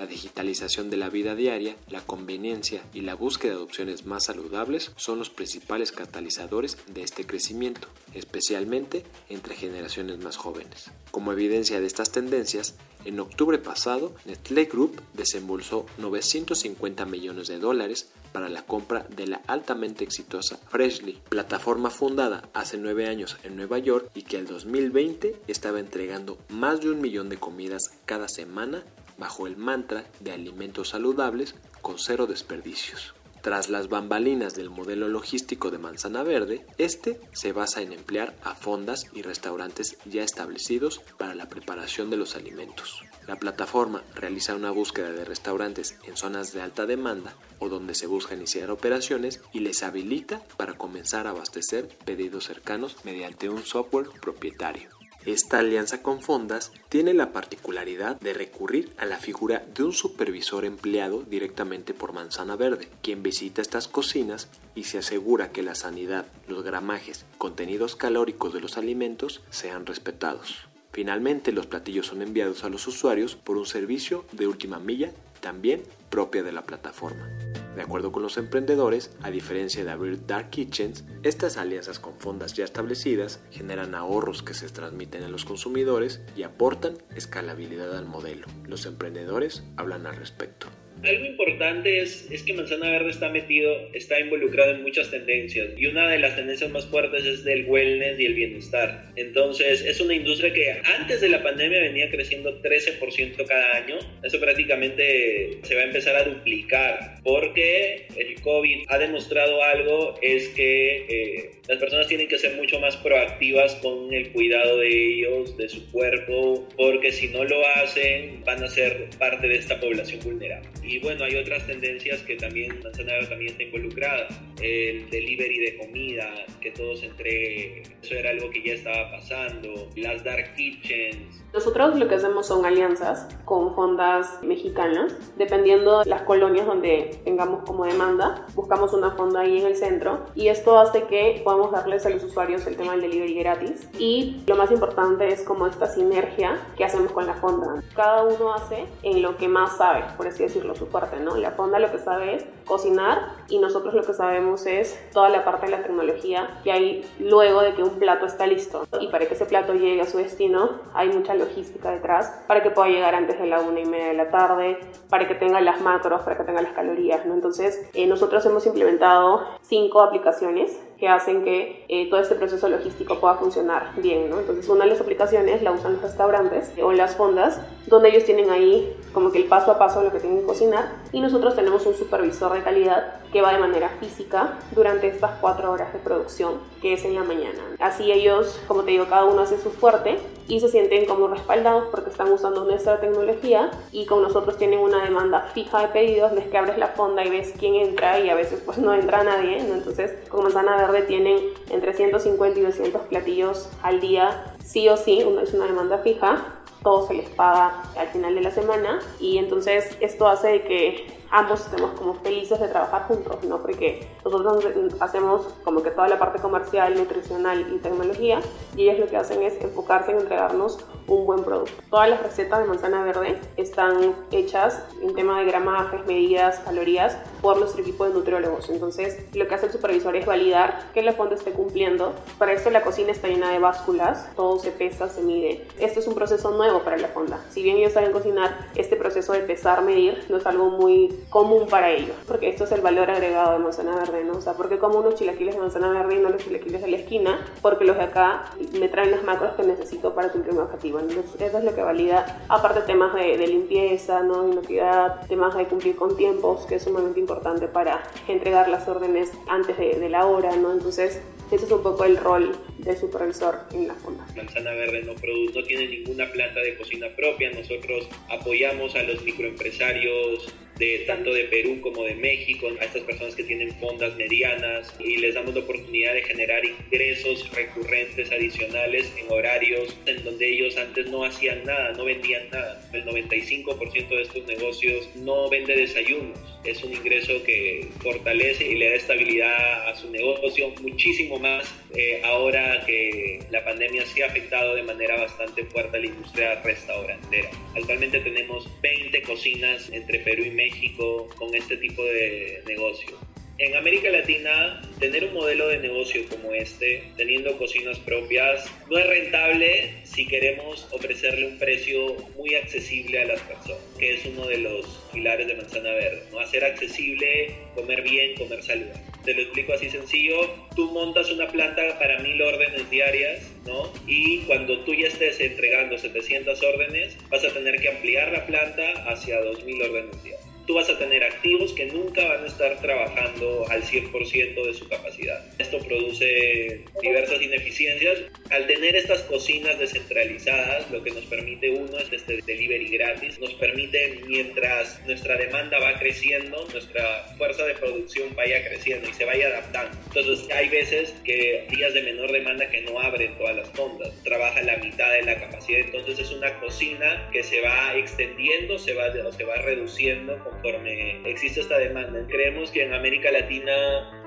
La 0.01 0.08
digitalización 0.08 0.89
de 0.89 0.98
la 0.98 1.12
vida 1.12 1.36
diaria, 1.36 1.75
la 1.88 2.01
conveniencia 2.01 2.81
y 2.91 3.01
la 3.01 3.13
búsqueda 3.13 3.53
de 3.53 3.62
opciones 3.62 4.08
más 4.08 4.24
saludables 4.24 4.93
son 4.96 5.20
los 5.20 5.29
principales 5.29 5.91
catalizadores 5.91 6.79
de 6.88 7.03
este 7.03 7.27
crecimiento, 7.27 7.88
especialmente 8.15 9.03
entre 9.29 9.53
generaciones 9.53 10.17
más 10.17 10.38
jóvenes. 10.38 10.89
Como 11.12 11.31
evidencia 11.31 11.79
de 11.79 11.86
estas 11.86 12.12
tendencias, 12.12 12.74
en 13.05 13.20
octubre 13.20 13.60
pasado, 13.60 14.15
Nestlé 14.25 14.65
Group 14.65 15.00
desembolsó 15.13 15.86
950 16.00 17.05
millones 17.05 17.48
de 17.48 17.60
dólares 17.60 18.10
para 18.31 18.50
la 18.50 18.63
compra 18.63 19.05
de 19.15 19.27
la 19.27 19.41
altamente 19.46 20.03
exitosa 20.03 20.58
Freshly, 20.70 21.20
plataforma 21.29 21.89
fundada 21.89 22.50
hace 22.53 22.77
nueve 22.77 23.08
años 23.08 23.38
en 23.43 23.55
Nueva 23.55 23.77
York 23.77 24.10
y 24.15 24.24
que 24.24 24.38
al 24.38 24.48
2020 24.48 25.41
estaba 25.48 25.79
entregando 25.79 26.39
más 26.50 26.81
de 26.81 26.89
un 26.89 27.01
millón 27.01 27.29
de 27.29 27.38
comidas 27.38 27.91
cada 28.05 28.27
semana 28.27 28.84
bajo 29.22 29.46
el 29.46 29.56
mantra 29.56 30.04
de 30.20 30.32
alimentos 30.32 30.90
saludables 30.90 31.54
con 31.84 32.00
cero 32.00 32.25
desperdicios. 32.25 33.13
Tras 33.42 33.70
las 33.70 33.88
bambalinas 33.88 34.56
del 34.56 34.72
modelo 34.72 35.08
logístico 35.10 35.70
de 35.70 35.78
Manzana 35.78 36.24
Verde, 36.24 36.66
este 36.80 37.22
se 37.32 37.54
basa 37.54 37.84
en 37.84 37.94
emplear 37.94 38.36
a 38.44 38.56
fondas 38.56 39.06
y 39.13 39.22
restaurantes 39.22 39.98
ya 40.06 40.24
establecidos 40.24 41.01
para 41.20 41.36
la 41.36 41.50
preparación 41.50 42.10
de 42.10 42.18
los 42.18 42.36
alimentos. 42.36 43.04
La 43.28 43.36
plataforma 43.36 44.04
realiza 44.16 44.56
una 44.56 44.72
búsqueda 44.72 45.12
de 45.12 45.24
restaurantes 45.24 45.98
en 46.06 46.18
zonas 46.18 46.51
de 46.51 46.63
alta 46.63 46.88
demanda 46.88 47.36
o 47.60 47.70
donde 47.70 47.94
se 47.94 48.08
busca 48.08 48.36
iniciar 48.36 48.72
operaciones 48.72 49.40
y 49.54 49.60
les 49.60 49.84
habilita 49.84 50.42
para 50.58 50.74
comenzar 50.74 51.28
a 51.28 51.32
abastecer 51.32 51.88
pedidos 52.06 52.46
cercanos 52.46 52.98
mediante 53.06 53.50
un 53.50 53.63
software 53.63 54.10
propietario. 54.20 55.00
Esta 55.25 55.60
alianza 55.60 56.01
con 56.01 56.22
fondas 56.22 56.72
tiene 56.90 57.13
la 57.13 57.32
particularidad 57.32 58.20
de 58.20 58.34
recurrir 58.34 58.92
a 58.98 59.06
la 59.06 59.18
figura 59.18 59.63
de 59.75 59.84
un 59.84 59.94
supervisor 59.94 60.66
empleado 60.66 61.22
directamente 61.22 61.94
por 61.94 62.12
Manzana 62.12 62.56
Verde, 62.56 62.90
quien 63.04 63.22
visita 63.22 63.62
estas 63.62 63.88
cocinas 63.88 64.48
y 64.74 64.86
se 64.86 64.98
asegura 64.98 65.51
que 65.51 65.62
la 65.62 65.75
sanidad, 65.75 66.25
los 66.48 66.63
gramajes, 66.63 67.25
contenidos 67.38 67.96
calóricos 67.96 68.51
de 68.51 68.62
los 68.62 68.78
alimentos 68.78 69.42
sean 69.51 69.86
respetados. 69.86 70.68
Finalmente, 70.92 71.51
los 71.51 71.68
platillos 71.68 72.08
son 72.08 72.24
enviados 72.24 72.63
a 72.63 72.70
los 72.70 72.88
usuarios 72.88 73.36
por 73.36 73.58
un 73.58 73.68
servicio 73.68 74.25
de 74.32 74.48
última 74.48 74.80
milla, 74.80 75.12
también 75.41 75.83
propia 76.10 76.43
de 76.43 76.53
la 76.53 76.63
plataforma. 76.63 77.27
De 77.75 77.81
acuerdo 77.81 78.12
con 78.12 78.21
los 78.21 78.38
emprendedores, 78.38 79.12
a 79.21 79.31
diferencia 79.31 79.83
de 79.83 79.91
abrir 79.91 80.25
dark 80.25 80.50
kitchens, 80.50 81.05
estas 81.24 81.57
alianzas 81.57 82.00
con 82.00 82.19
fondas 82.19 82.53
ya 82.53 82.65
establecidas 82.65 83.39
generan 83.50 83.95
ahorros 83.95 84.43
que 84.43 84.53
se 84.53 84.67
transmiten 84.69 85.24
a 85.24 85.29
los 85.29 85.45
consumidores 85.45 86.21
y 86.36 86.43
aportan 86.43 86.98
escalabilidad 87.15 87.98
al 87.98 88.05
modelo. 88.05 88.48
Los 88.65 88.86
emprendedores 88.86 89.63
hablan 89.77 90.05
al 90.05 90.17
respecto. 90.17 90.67
Algo 91.03 91.25
importante 91.25 92.00
es, 92.00 92.27
es 92.29 92.43
que 92.43 92.53
Manzana 92.53 92.91
Verde 92.91 93.10
está 93.10 93.29
metido, 93.29 93.89
está 93.93 94.20
involucrado 94.20 94.72
en 94.72 94.84
muchas 94.84 95.10
tendencias 95.10 95.70
y 95.75 95.88
una 95.88 96.08
de 96.08 96.20
las 96.20 96.36
tendencias 96.36 96.70
más 96.70 96.86
fuertes 96.86 97.25
es 97.25 97.43
del 97.43 97.65
wellness 97.65 98.20
y 98.20 98.25
el 98.25 98.36
bienestar. 98.36 99.05
Entonces 99.15 99.81
es 99.81 100.00
una 100.00 100.13
industria 100.13 100.53
que 100.53 100.72
antes 101.00 101.22
de 101.22 101.29
la 101.29 101.41
pandemia 101.41 101.81
venía 101.81 102.10
creciendo 102.10 102.62
13% 102.62 103.48
cada 103.48 103.77
año. 103.77 103.98
Eso 104.24 104.39
prácticamente 104.39 105.60
se 105.63 105.75
va 105.75 105.81
a 105.81 105.86
empezar 105.86 106.15
a 106.15 106.24
duplicar 106.24 107.15
porque 107.24 108.08
el 108.15 108.39
COVID 108.41 108.86
ha 108.88 108.98
demostrado 109.00 109.63
algo, 109.63 110.15
es 110.22 110.50
que 110.50 111.05
eh, 111.10 111.51
las 111.67 111.79
personas 111.79 112.08
tienen 112.08 112.27
que 112.27 112.38
ser 112.38 112.55
mucho 112.55 112.79
más 112.79 112.98
proactivas 112.98 113.75
con 113.75 114.13
el 114.13 114.31
cuidado 114.31 114.77
de 114.77 114.88
ellos, 114.89 115.58
de 115.58 115.70
su 115.70 115.89
cuerpo, 115.91 116.67
porque 116.77 117.12
si 117.12 117.27
no 117.29 117.43
lo 117.43 117.65
hacen 117.75 118.43
van 118.46 118.63
a 118.63 118.67
ser 118.67 119.10
parte 119.17 119.48
de 119.48 119.55
esta 119.55 119.79
población 119.79 120.20
vulnerable. 120.24 120.67
Y 120.91 121.00
bueno, 121.00 121.24
hay 121.24 121.38
otras 121.38 121.65
tendencias 121.65 122.21
que 122.24 122.36
también 122.36 122.81
Manzanero 122.83 123.25
también 123.29 123.51
está 123.51 123.63
involucrada. 123.63 124.27
El 124.62 125.10
delivery 125.10 125.57
de 125.60 125.77
comida, 125.77 126.29
que 126.60 126.71
todos 126.71 127.01
entre 127.01 127.83
eso 128.03 128.13
era 128.13 128.31
algo 128.31 128.50
que 128.50 128.62
ya 128.62 128.74
estaba 128.74 129.10
pasando. 129.10 129.88
Las 129.95 130.21
dark 130.25 130.53
kitchens, 130.57 131.41
nosotros 131.53 132.00
lo 132.00 132.07
que 132.07 132.15
hacemos 132.15 132.48
son 132.48 132.65
alianzas 132.65 133.27
con 133.43 133.75
fondas 133.75 134.39
mexicanas, 134.41 135.17
dependiendo 135.38 136.00
de 136.00 136.10
las 136.10 136.21
colonias 136.21 136.65
donde 136.65 137.19
tengamos 137.25 137.65
como 137.65 137.83
demanda, 137.83 138.45
buscamos 138.55 138.93
una 138.93 139.12
fonda 139.12 139.41
ahí 139.41 139.60
en 139.60 139.67
el 139.67 139.75
centro 139.75 140.25
y 140.33 140.48
esto 140.48 140.79
hace 140.79 141.03
que 141.03 141.41
podamos 141.43 141.71
darles 141.71 142.05
a 142.05 142.10
los 142.10 142.24
usuarios 142.24 142.65
el 142.67 142.77
tema 142.77 142.93
del 142.93 143.01
delivery 143.01 143.33
gratis 143.33 143.89
y 144.00 144.41
lo 144.48 144.55
más 144.55 144.71
importante 144.71 145.27
es 145.27 145.43
como 145.43 145.67
esta 145.67 145.88
sinergia 145.88 146.57
que 146.77 146.86
hacemos 146.86 147.12
con 147.12 147.27
la 147.27 147.33
fonda. 147.33 147.83
Cada 147.98 148.24
uno 148.24 148.53
hace 148.53 148.86
en 149.03 149.21
lo 149.21 149.36
que 149.36 149.50
más 149.50 149.75
sabe, 149.75 150.05
por 150.15 150.27
así 150.27 150.43
decirlo, 150.43 150.74
su 150.82 150.88
fuerte, 150.88 151.20
¿no? 151.20 151.38
La 151.38 151.52
fonda 151.52 151.78
lo 151.78 151.92
que 151.92 152.00
sabe 152.00 152.36
es 152.36 152.46
cocinar 152.66 153.36
y 153.50 153.60
nosotros 153.60 153.94
lo 153.94 154.04
que 154.04 154.14
sabemos 154.14 154.66
es 154.66 155.00
toda 155.14 155.30
la 155.30 155.46
parte 155.46 155.68
de 155.68 155.74
la 155.74 155.84
tecnología 155.84 156.60
que 156.64 156.72
hay 156.72 157.06
luego 157.20 157.62
de 157.62 157.76
que 157.76 157.84
un 157.84 158.00
plato 158.00 158.26
está 158.26 158.48
listo 158.48 158.88
y 159.00 159.08
para 159.10 159.28
que 159.28 159.36
ese 159.36 159.46
plato 159.46 159.74
llegue 159.76 160.02
a 160.02 160.06
su 160.06 160.18
destino 160.18 160.72
hay 160.96 161.10
mucha 161.10 161.36
logística 161.36 161.92
detrás 161.92 162.44
para 162.48 162.64
que 162.64 162.72
pueda 162.72 162.90
llegar 162.90 163.14
antes 163.14 163.40
de 163.40 163.46
la 163.46 163.60
una 163.60 163.80
y 163.80 163.86
media 163.86 164.08
de 164.08 164.14
la 164.16 164.32
tarde, 164.32 164.80
para 165.10 165.28
que 165.28 165.36
tenga 165.36 165.62
las 165.62 165.82
macros, 165.82 166.22
para 166.22 166.36
que 166.36 166.44
tenga 166.44 166.64
las 166.64 166.74
calorías, 166.74 167.26
¿no? 167.28 167.36
Entonces, 167.36 167.88
eh, 167.94 168.08
nosotros 168.08 168.44
hemos 168.48 168.66
implementado 168.66 169.46
cinco 169.62 170.02
aplicaciones 170.02 170.80
que 171.01 171.08
hacen 171.08 171.43
que 171.43 171.84
eh, 171.89 172.12
todo 172.12 172.22
este 172.22 172.36
proceso 172.36 172.70
logístico 172.70 173.20
pueda 173.20 173.34
funcionar 173.34 173.91
bien, 173.98 174.29
¿no? 174.29 174.39
Entonces, 174.39 174.70
una 174.70 174.84
de 174.84 174.91
las 174.91 175.01
aplicaciones 175.01 175.63
la 175.63 175.72
usan 175.72 175.93
los 175.93 176.03
restaurantes 176.03 176.72
o 176.79 176.91
las 176.91 177.15
fondas, 177.15 177.60
donde 177.88 178.10
ellos 178.10 178.24
tienen 178.24 178.51
ahí 178.51 178.96
como 179.12 179.31
que 179.31 179.39
el 179.39 179.46
paso 179.46 179.72
a 179.72 179.79
paso 179.79 180.01
de 180.01 180.05
lo 180.05 180.12
que 180.12 180.20
tienen 180.20 180.41
que 180.41 180.46
cocinar 180.46 180.91
y 181.12 181.20
nosotros 181.20 181.55
tenemos 181.55 181.88
un 181.88 181.96
supervisor 181.96 182.53
de 182.53 182.62
calidad 182.62 183.15
que 183.34 183.41
va 183.41 183.51
de 183.51 183.58
manera 183.58 183.89
física 184.00 184.60
durante 184.75 185.08
estas 185.08 185.31
cuatro 185.41 185.72
horas 185.72 185.91
de 185.91 185.98
producción, 185.98 186.60
que 186.82 186.94
es 186.94 187.06
en 187.06 187.16
la 187.16 187.24
mañana. 187.24 187.60
Así 187.80 188.12
ellos, 188.12 188.60
como 188.68 188.84
te 188.84 188.92
digo, 188.92 189.06
cada 189.06 189.26
uno 189.26 189.42
hace 189.42 189.60
su 189.60 189.70
fuerte 189.70 190.18
y 190.48 190.60
se 190.60 190.68
sienten 190.68 191.06
como 191.06 191.28
respaldados 191.28 191.86
porque 191.92 192.10
están 192.10 192.32
usando 192.32 192.66
nuestra 192.66 193.00
tecnología 193.00 193.72
y 193.92 194.06
con 194.06 194.22
nosotros 194.22 194.58
tienen 194.58 194.80
una 194.80 195.04
demanda 195.04 195.50
fija 195.54 195.82
de 195.82 195.88
pedidos, 195.90 196.34
desde 196.34 196.50
que 196.50 196.58
abres 196.58 196.78
la 196.78 196.88
fonda 196.90 197.24
y 197.24 197.30
ves 197.30 197.54
quién 197.58 197.76
entra 197.76 198.20
y 198.20 198.30
a 198.30 198.36
veces 198.36 198.62
pues 198.66 198.78
no 198.78 198.94
entra 198.94 199.24
nadie, 199.24 199.64
¿no? 199.64 199.76
entonces 199.76 200.14
con 200.30 200.44
Manzana 200.44 200.76
Verde 200.76 201.04
tienen 201.04 201.40
entre 201.70 201.94
150 201.94 202.60
y 202.60 202.64
200 202.64 203.02
platillos 203.04 203.70
al 203.82 204.02
día, 204.02 204.56
sí 204.64 204.90
o 204.90 204.98
sí, 204.98 205.20
es 205.42 205.54
una 205.54 205.66
demanda 205.66 206.00
fija, 206.00 206.62
todo 206.84 207.08
se 207.08 207.14
les 207.14 207.30
paga 207.30 207.84
al 207.98 208.08
final 208.08 208.36
de 208.36 208.42
la 208.42 208.52
semana 208.52 209.00
y 209.20 209.38
entonces 209.38 209.96
esto 210.00 210.28
hace 210.28 210.64
que 210.64 211.21
ambos 211.32 211.62
estemos 211.62 211.92
como 211.92 212.14
felices 212.16 212.60
de 212.60 212.68
trabajar 212.68 213.04
juntos, 213.08 213.44
¿no? 213.44 213.62
Porque 213.62 214.08
nosotros 214.24 214.66
hacemos 215.00 215.48
como 215.64 215.82
que 215.82 215.92
toda 215.92 216.08
la 216.08 216.20
parte 216.20 216.40
comercial, 216.40 216.96
nutricional 216.96 217.74
y 217.74 217.80
tecnología 217.80 218.40
y 218.76 218.90
ellos 218.90 219.00
lo 219.00 219.08
que 219.08 219.18
hacen 219.18 219.42
es 219.42 219.60
enfocarse 219.62 220.12
en 220.12 220.20
entregarnos 220.20 220.80
un 221.08 221.26
buen 221.26 221.44
producto. 221.44 221.74
Todas 221.90 222.10
las 222.10 222.22
recetas 222.22 222.60
de 222.60 222.66
manzana 222.66 223.04
verde 223.04 223.40
están 223.58 224.16
hechas 224.32 224.84
en 225.02 225.16
tema 225.16 225.40
de 225.40 225.46
gramajes, 225.46 226.06
medidas, 226.06 226.60
calorías 226.60 227.18
por 227.42 227.58
nuestro 227.58 227.82
equipo 227.82 228.06
de 228.06 228.14
nutriólogos. 228.14 228.70
Entonces, 228.70 229.26
lo 229.36 229.48
que 229.48 229.56
hace 229.56 229.68
el 229.68 229.72
supervisor 229.72 230.16
es 230.16 230.26
validar 230.26 230.92
que 230.94 231.02
la 231.02 231.14
fonda 231.14 231.36
esté 231.36 231.52
cumpliendo. 231.52 232.14
Para 232.38 232.54
esto 232.54 232.70
la 232.70 232.82
cocina 232.82 233.12
está 233.12 233.28
llena 233.28 233.52
de 233.52 233.60
básculas, 233.60 234.30
todo 234.36 234.60
se 234.60 234.72
pesa, 234.72 235.10
se 235.10 235.22
mide. 235.22 235.68
Esto 235.80 236.00
es 236.00 236.08
un 236.08 236.16
proceso 236.16 236.52
nuevo 236.52 236.80
para 236.80 236.98
la 236.98 237.08
fonda. 237.08 237.40
Si 237.50 237.64
bien 237.64 237.78
ellos 237.78 237.94
saben 237.94 238.12
cocinar, 238.12 238.70
este 238.76 238.96
proceso 239.12 239.34
de 239.34 239.41
pesar, 239.41 239.84
medir, 239.84 240.25
no 240.30 240.38
es 240.38 240.46
algo 240.46 240.70
muy 240.70 241.10
común 241.30 241.68
para 241.70 241.89
ellos, 241.89 242.15
porque 242.27 242.48
esto 242.48 242.63
es 242.63 242.72
el 242.72 242.80
valor 242.80 243.10
agregado 243.10 243.53
de 243.53 243.60
manzana 243.60 243.96
verde, 243.96 244.24
¿no? 244.24 244.38
O 244.38 244.41
sea, 244.41 244.53
porque 244.53 244.80
como 244.80 245.00
unos 245.00 245.15
chilaquiles 245.15 245.56
de 245.56 245.62
manzana 245.62 245.91
verde 245.91 246.15
y 246.15 246.20
no 246.20 246.30
los 246.30 246.41
chilaquiles 246.44 246.82
de 246.82 246.88
la 246.88 246.98
esquina, 246.98 247.46
porque 247.62 247.84
los 247.84 247.98
de 247.98 248.03
acá 248.03 248.46
me 248.80 248.88
traen 248.88 249.12
las 249.12 249.24
macros 249.24 249.53
que 249.56 249.63
necesito 249.63 250.15
para 250.15 250.30
cumplir 250.30 250.53
mi 250.53 250.60
objetivo. 250.60 251.00
Entonces, 251.00 251.41
eso 251.41 251.58
es 251.58 251.63
lo 251.63 251.75
que 251.75 251.82
valida, 251.82 252.41
aparte 252.48 252.82
temas 252.82 253.13
de, 253.13 253.41
limpieza, 253.51 254.22
¿no? 254.22 254.48
inocuidad, 254.48 255.27
temas 255.27 255.56
de 255.58 255.65
cumplir 255.65 255.98
con 255.98 256.15
tiempos, 256.15 256.65
que 256.65 256.75
es 256.75 256.84
sumamente 256.84 257.20
importante 257.20 257.68
para 257.68 258.03
entregar 258.30 258.70
las 258.70 258.88
órdenes 258.88 259.32
antes 259.48 259.77
de, 259.77 260.00
de 260.00 260.10
la 260.10 260.25
hora, 260.25 260.56
¿no? 260.56 260.72
Entonces, 260.72 261.22
ese 261.51 261.65
es 261.65 261.72
un 261.72 261.84
poco 261.84 262.05
el 262.05 262.17
rol 262.17 262.55
del 262.77 262.98
supervisor 262.98 263.60
en 263.74 263.88
la 263.88 263.96
fonda. 263.96 264.25
Manzana 264.36 264.72
Verde 264.72 265.03
no, 265.03 265.13
no 265.13 265.63
tiene 265.63 265.88
ninguna 265.88 266.31
planta 266.31 266.62
de 266.62 266.77
cocina 266.77 267.08
propia. 267.15 267.51
Nosotros 267.51 268.08
apoyamos 268.29 268.96
a 268.96 269.03
los 269.03 269.22
microempresarios 269.24 270.53
de 270.82 271.04
tanto 271.06 271.32
de 271.32 271.44
Perú 271.44 271.80
como 271.80 272.06
de 272.06 272.16
México, 272.16 272.68
a 272.80 272.84
estas 272.84 273.04
personas 273.04 273.36
que 273.36 273.44
tienen 273.44 273.72
fondas 273.76 274.16
medianas 274.16 274.92
y 275.00 275.18
les 275.18 275.36
damos 275.36 275.54
la 275.54 275.60
oportunidad 275.60 276.16
de 276.16 276.24
generar 276.24 276.64
ingresos 276.66 277.48
recurrentes 277.52 278.32
adicionales 278.32 279.14
en 279.16 279.32
horarios 279.32 279.96
en 280.08 280.24
donde 280.24 280.52
ellos 280.52 280.76
antes 280.78 281.06
no 281.06 281.24
hacían 281.24 281.64
nada, 281.66 281.92
no 281.92 282.06
vendían 282.06 282.50
nada. 282.50 282.82
El 282.94 283.06
95% 283.06 284.10
de 284.10 284.22
estos 284.24 284.44
negocios 284.48 285.08
no 285.18 285.52
vende 285.52 285.76
desayunos. 285.76 286.40
Es 286.64 286.84
un 286.84 286.94
ingreso 286.94 287.44
que 287.44 287.88
fortalece 288.02 288.66
y 288.66 288.76
le 288.76 288.90
da 288.90 288.96
estabilidad 288.96 289.88
a 289.88 289.96
su 289.96 290.10
negocio 290.10 290.74
muchísimo 290.82 291.38
más 291.38 291.72
eh, 291.95 292.21
ahora 292.24 292.83
que 292.86 293.39
la 293.50 293.63
pandemia 293.63 294.05
sí 294.05 294.21
ha 294.21 294.27
afectado 294.27 294.75
de 294.75 294.83
manera 294.83 295.17
bastante 295.17 295.65
fuerte 295.65 295.98
a 295.98 296.00
la 296.00 296.05
industria 296.07 296.62
restaurantera. 296.62 297.50
Actualmente 297.75 298.19
tenemos 298.19 298.67
20 298.81 299.21
cocinas 299.24 299.89
entre 299.89 300.19
Perú 300.19 300.43
y 300.45 300.51
México 300.51 301.27
con 301.38 301.53
este 301.55 301.77
tipo 301.77 302.03
de 302.03 302.62
negocio 302.65 303.17
en 303.62 303.75
América 303.75 304.10
Latina, 304.10 304.81
tener 305.00 305.24
un 305.25 305.36
modelo 305.36 305.67
de 305.67 305.77
negocio 305.77 306.24
como 306.27 306.51
este, 306.51 307.03
teniendo 307.15 307.55
cocinas 307.60 308.00
propias, 308.00 308.65
no 308.89 308.98
es 308.98 309.05
rentable 309.05 309.93
si 310.03 310.25
queremos 310.25 310.88
ofrecerle 310.91 311.45
un 311.45 311.60
precio 311.60 312.15
muy 312.36 312.55
accesible 312.55 313.21
a 313.21 313.25
las 313.25 313.39
personas, 313.41 313.83
que 314.00 314.15
es 314.15 314.25
uno 314.25 314.48
de 314.48 314.57
los 314.57 314.88
pilares 315.13 315.45
de 315.45 315.53
Manzana 315.53 315.91
Verde. 315.91 316.24
¿no? 316.31 316.39
Hacer 316.39 316.65
accesible, 316.65 317.55
comer 317.75 318.01
bien, 318.01 318.33
comer 318.33 318.63
saludable. 318.63 319.11
Te 319.24 319.34
lo 319.34 319.42
explico 319.42 319.74
así 319.74 319.90
sencillo. 319.90 320.38
Tú 320.75 320.92
montas 320.92 321.30
una 321.30 321.48
planta 321.48 321.82
para 322.00 322.20
mil 322.20 322.42
órdenes 322.42 322.90
diarias, 322.90 323.51
¿no? 323.66 323.92
Y 324.08 324.40
cuando 324.42 324.80
tú 324.80 324.94
ya 324.94 325.08
estés 325.08 325.40
entregando 325.40 325.98
700 325.98 326.62
órdenes, 326.63 327.18
vas 327.30 327.46
a 327.46 327.54
tener 327.54 327.80
que 327.80 327.90
ampliar 327.90 328.32
la 328.32 328.46
planta 328.46 329.04
hacia 329.08 329.42
2000 329.42 329.82
órdenes 329.84 330.24
diarias 330.24 330.50
tú 330.65 330.75
vas 330.75 330.89
a 330.89 330.98
tener 330.98 331.24
activos 331.24 331.74
que 331.74 331.86
nunca 331.88 332.25
van 332.27 332.44
a 332.44 332.48
estar 332.48 332.80
trabajando 332.82 333.65
al 333.70 333.84
100% 333.84 334.65
de 334.65 334.74
su 334.74 334.88
capacidad. 334.88 335.44
Esto 335.60 335.80
produce 335.80 336.84
diversas 337.01 337.41
ineficiencias. 337.41 338.20
Al 338.50 338.68
tener 338.68 338.96
estas 338.96 339.22
cocinas 339.24 339.80
descentralizadas, 339.80 340.89
lo 340.91 341.03
que 341.03 341.12
nos 341.12 341.25
permite 341.25 341.70
uno 341.70 341.98
es 341.98 342.12
este 342.12 342.41
delivery 342.46 342.89
gratis, 342.89 343.39
nos 343.39 343.53
permite 343.56 344.20
mientras 344.27 345.01
nuestra 345.06 345.38
demanda 345.38 345.80
va 345.80 345.98
creciendo, 346.00 346.68
nuestra 346.72 347.25
fuerza 347.38 347.65
de 347.65 347.75
producción 347.75 348.36
vaya 348.36 348.68
creciendo 348.68 349.10
y 349.10 349.13
se 349.13 349.25
vaya 349.25 349.48
adaptando. 349.48 349.98
Entonces 350.08 350.50
hay 350.51 350.70
veces 350.70 351.13
que 351.24 351.65
días 351.70 351.94
de 351.94 352.01
menor 352.03 352.32
demanda 352.32 352.70
que 352.70 352.82
no 352.82 353.00
abren 353.00 353.38
todas 353.38 353.56
las 353.56 353.70
fondas, 353.72 354.12
trabaja 354.24 354.62
la 354.62 354.77
mitad 354.77 355.12
de 355.12 355.24
la 355.24 355.39
capacidad, 355.39 355.80
entonces 355.80 356.20
es 356.20 356.32
una 356.32 356.60
cocina 356.60 357.30
que 357.32 357.44
se 357.44 357.62
va 357.62 357.96
extendiendo, 357.96 358.77
se 358.77 358.94
va, 358.94 359.12
se 359.32 359.44
va 359.44 359.56
reduciendo 359.56 360.38
conforme 360.51 361.22
existe 361.29 361.62
esta 361.62 361.77
demanda. 361.77 362.25
Creemos 362.27 362.72
que 362.72 362.84
en 362.84 362.93
América 362.93 363.31
Latina 363.31 363.74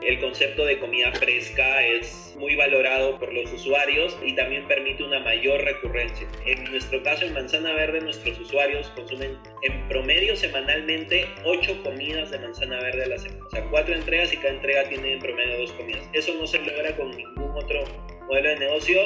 el 0.03 0.19
concepto 0.21 0.65
de 0.65 0.79
comida 0.79 1.13
fresca 1.13 1.85
es 1.87 2.35
muy 2.39 2.57
valorado 2.57 3.19
por 3.19 3.33
los 3.33 3.53
usuarios 3.53 4.19
y 4.25 4.35
también 4.35 4.67
permite 4.67 5.05
una 5.05 5.21
mayor 5.21 5.63
recurrencia. 5.63 6.27
En 6.47 6.65
nuestro 6.65 7.03
caso, 7.03 7.25
en 7.25 7.35
Manzana 7.35 7.73
Verde, 7.73 8.01
nuestros 8.01 8.39
usuarios 8.39 8.89
consumen 8.91 9.39
en 9.63 9.89
promedio 9.89 10.37
semanalmente 10.37 11.27
8 11.45 11.83
comidas 11.83 12.31
de 12.31 12.39
manzana 12.39 12.81
verde 12.81 13.05
a 13.05 13.09
la 13.09 13.19
semana. 13.19 13.45
O 13.47 13.51
sea, 13.51 13.65
4 13.71 13.95
entregas 13.95 14.33
y 14.33 14.37
cada 14.37 14.55
entrega 14.55 14.85
tiene 14.89 15.15
en 15.15 15.19
promedio 15.21 15.59
2 15.59 15.73
comidas. 15.73 16.09
Eso 16.13 16.35
no 16.35 16.47
se 16.47 16.59
logra 16.59 16.97
con 16.97 17.11
ningún 17.11 17.51
otro 17.57 17.85
modelo 18.29 18.49
de 18.51 18.57
negocio 18.57 19.01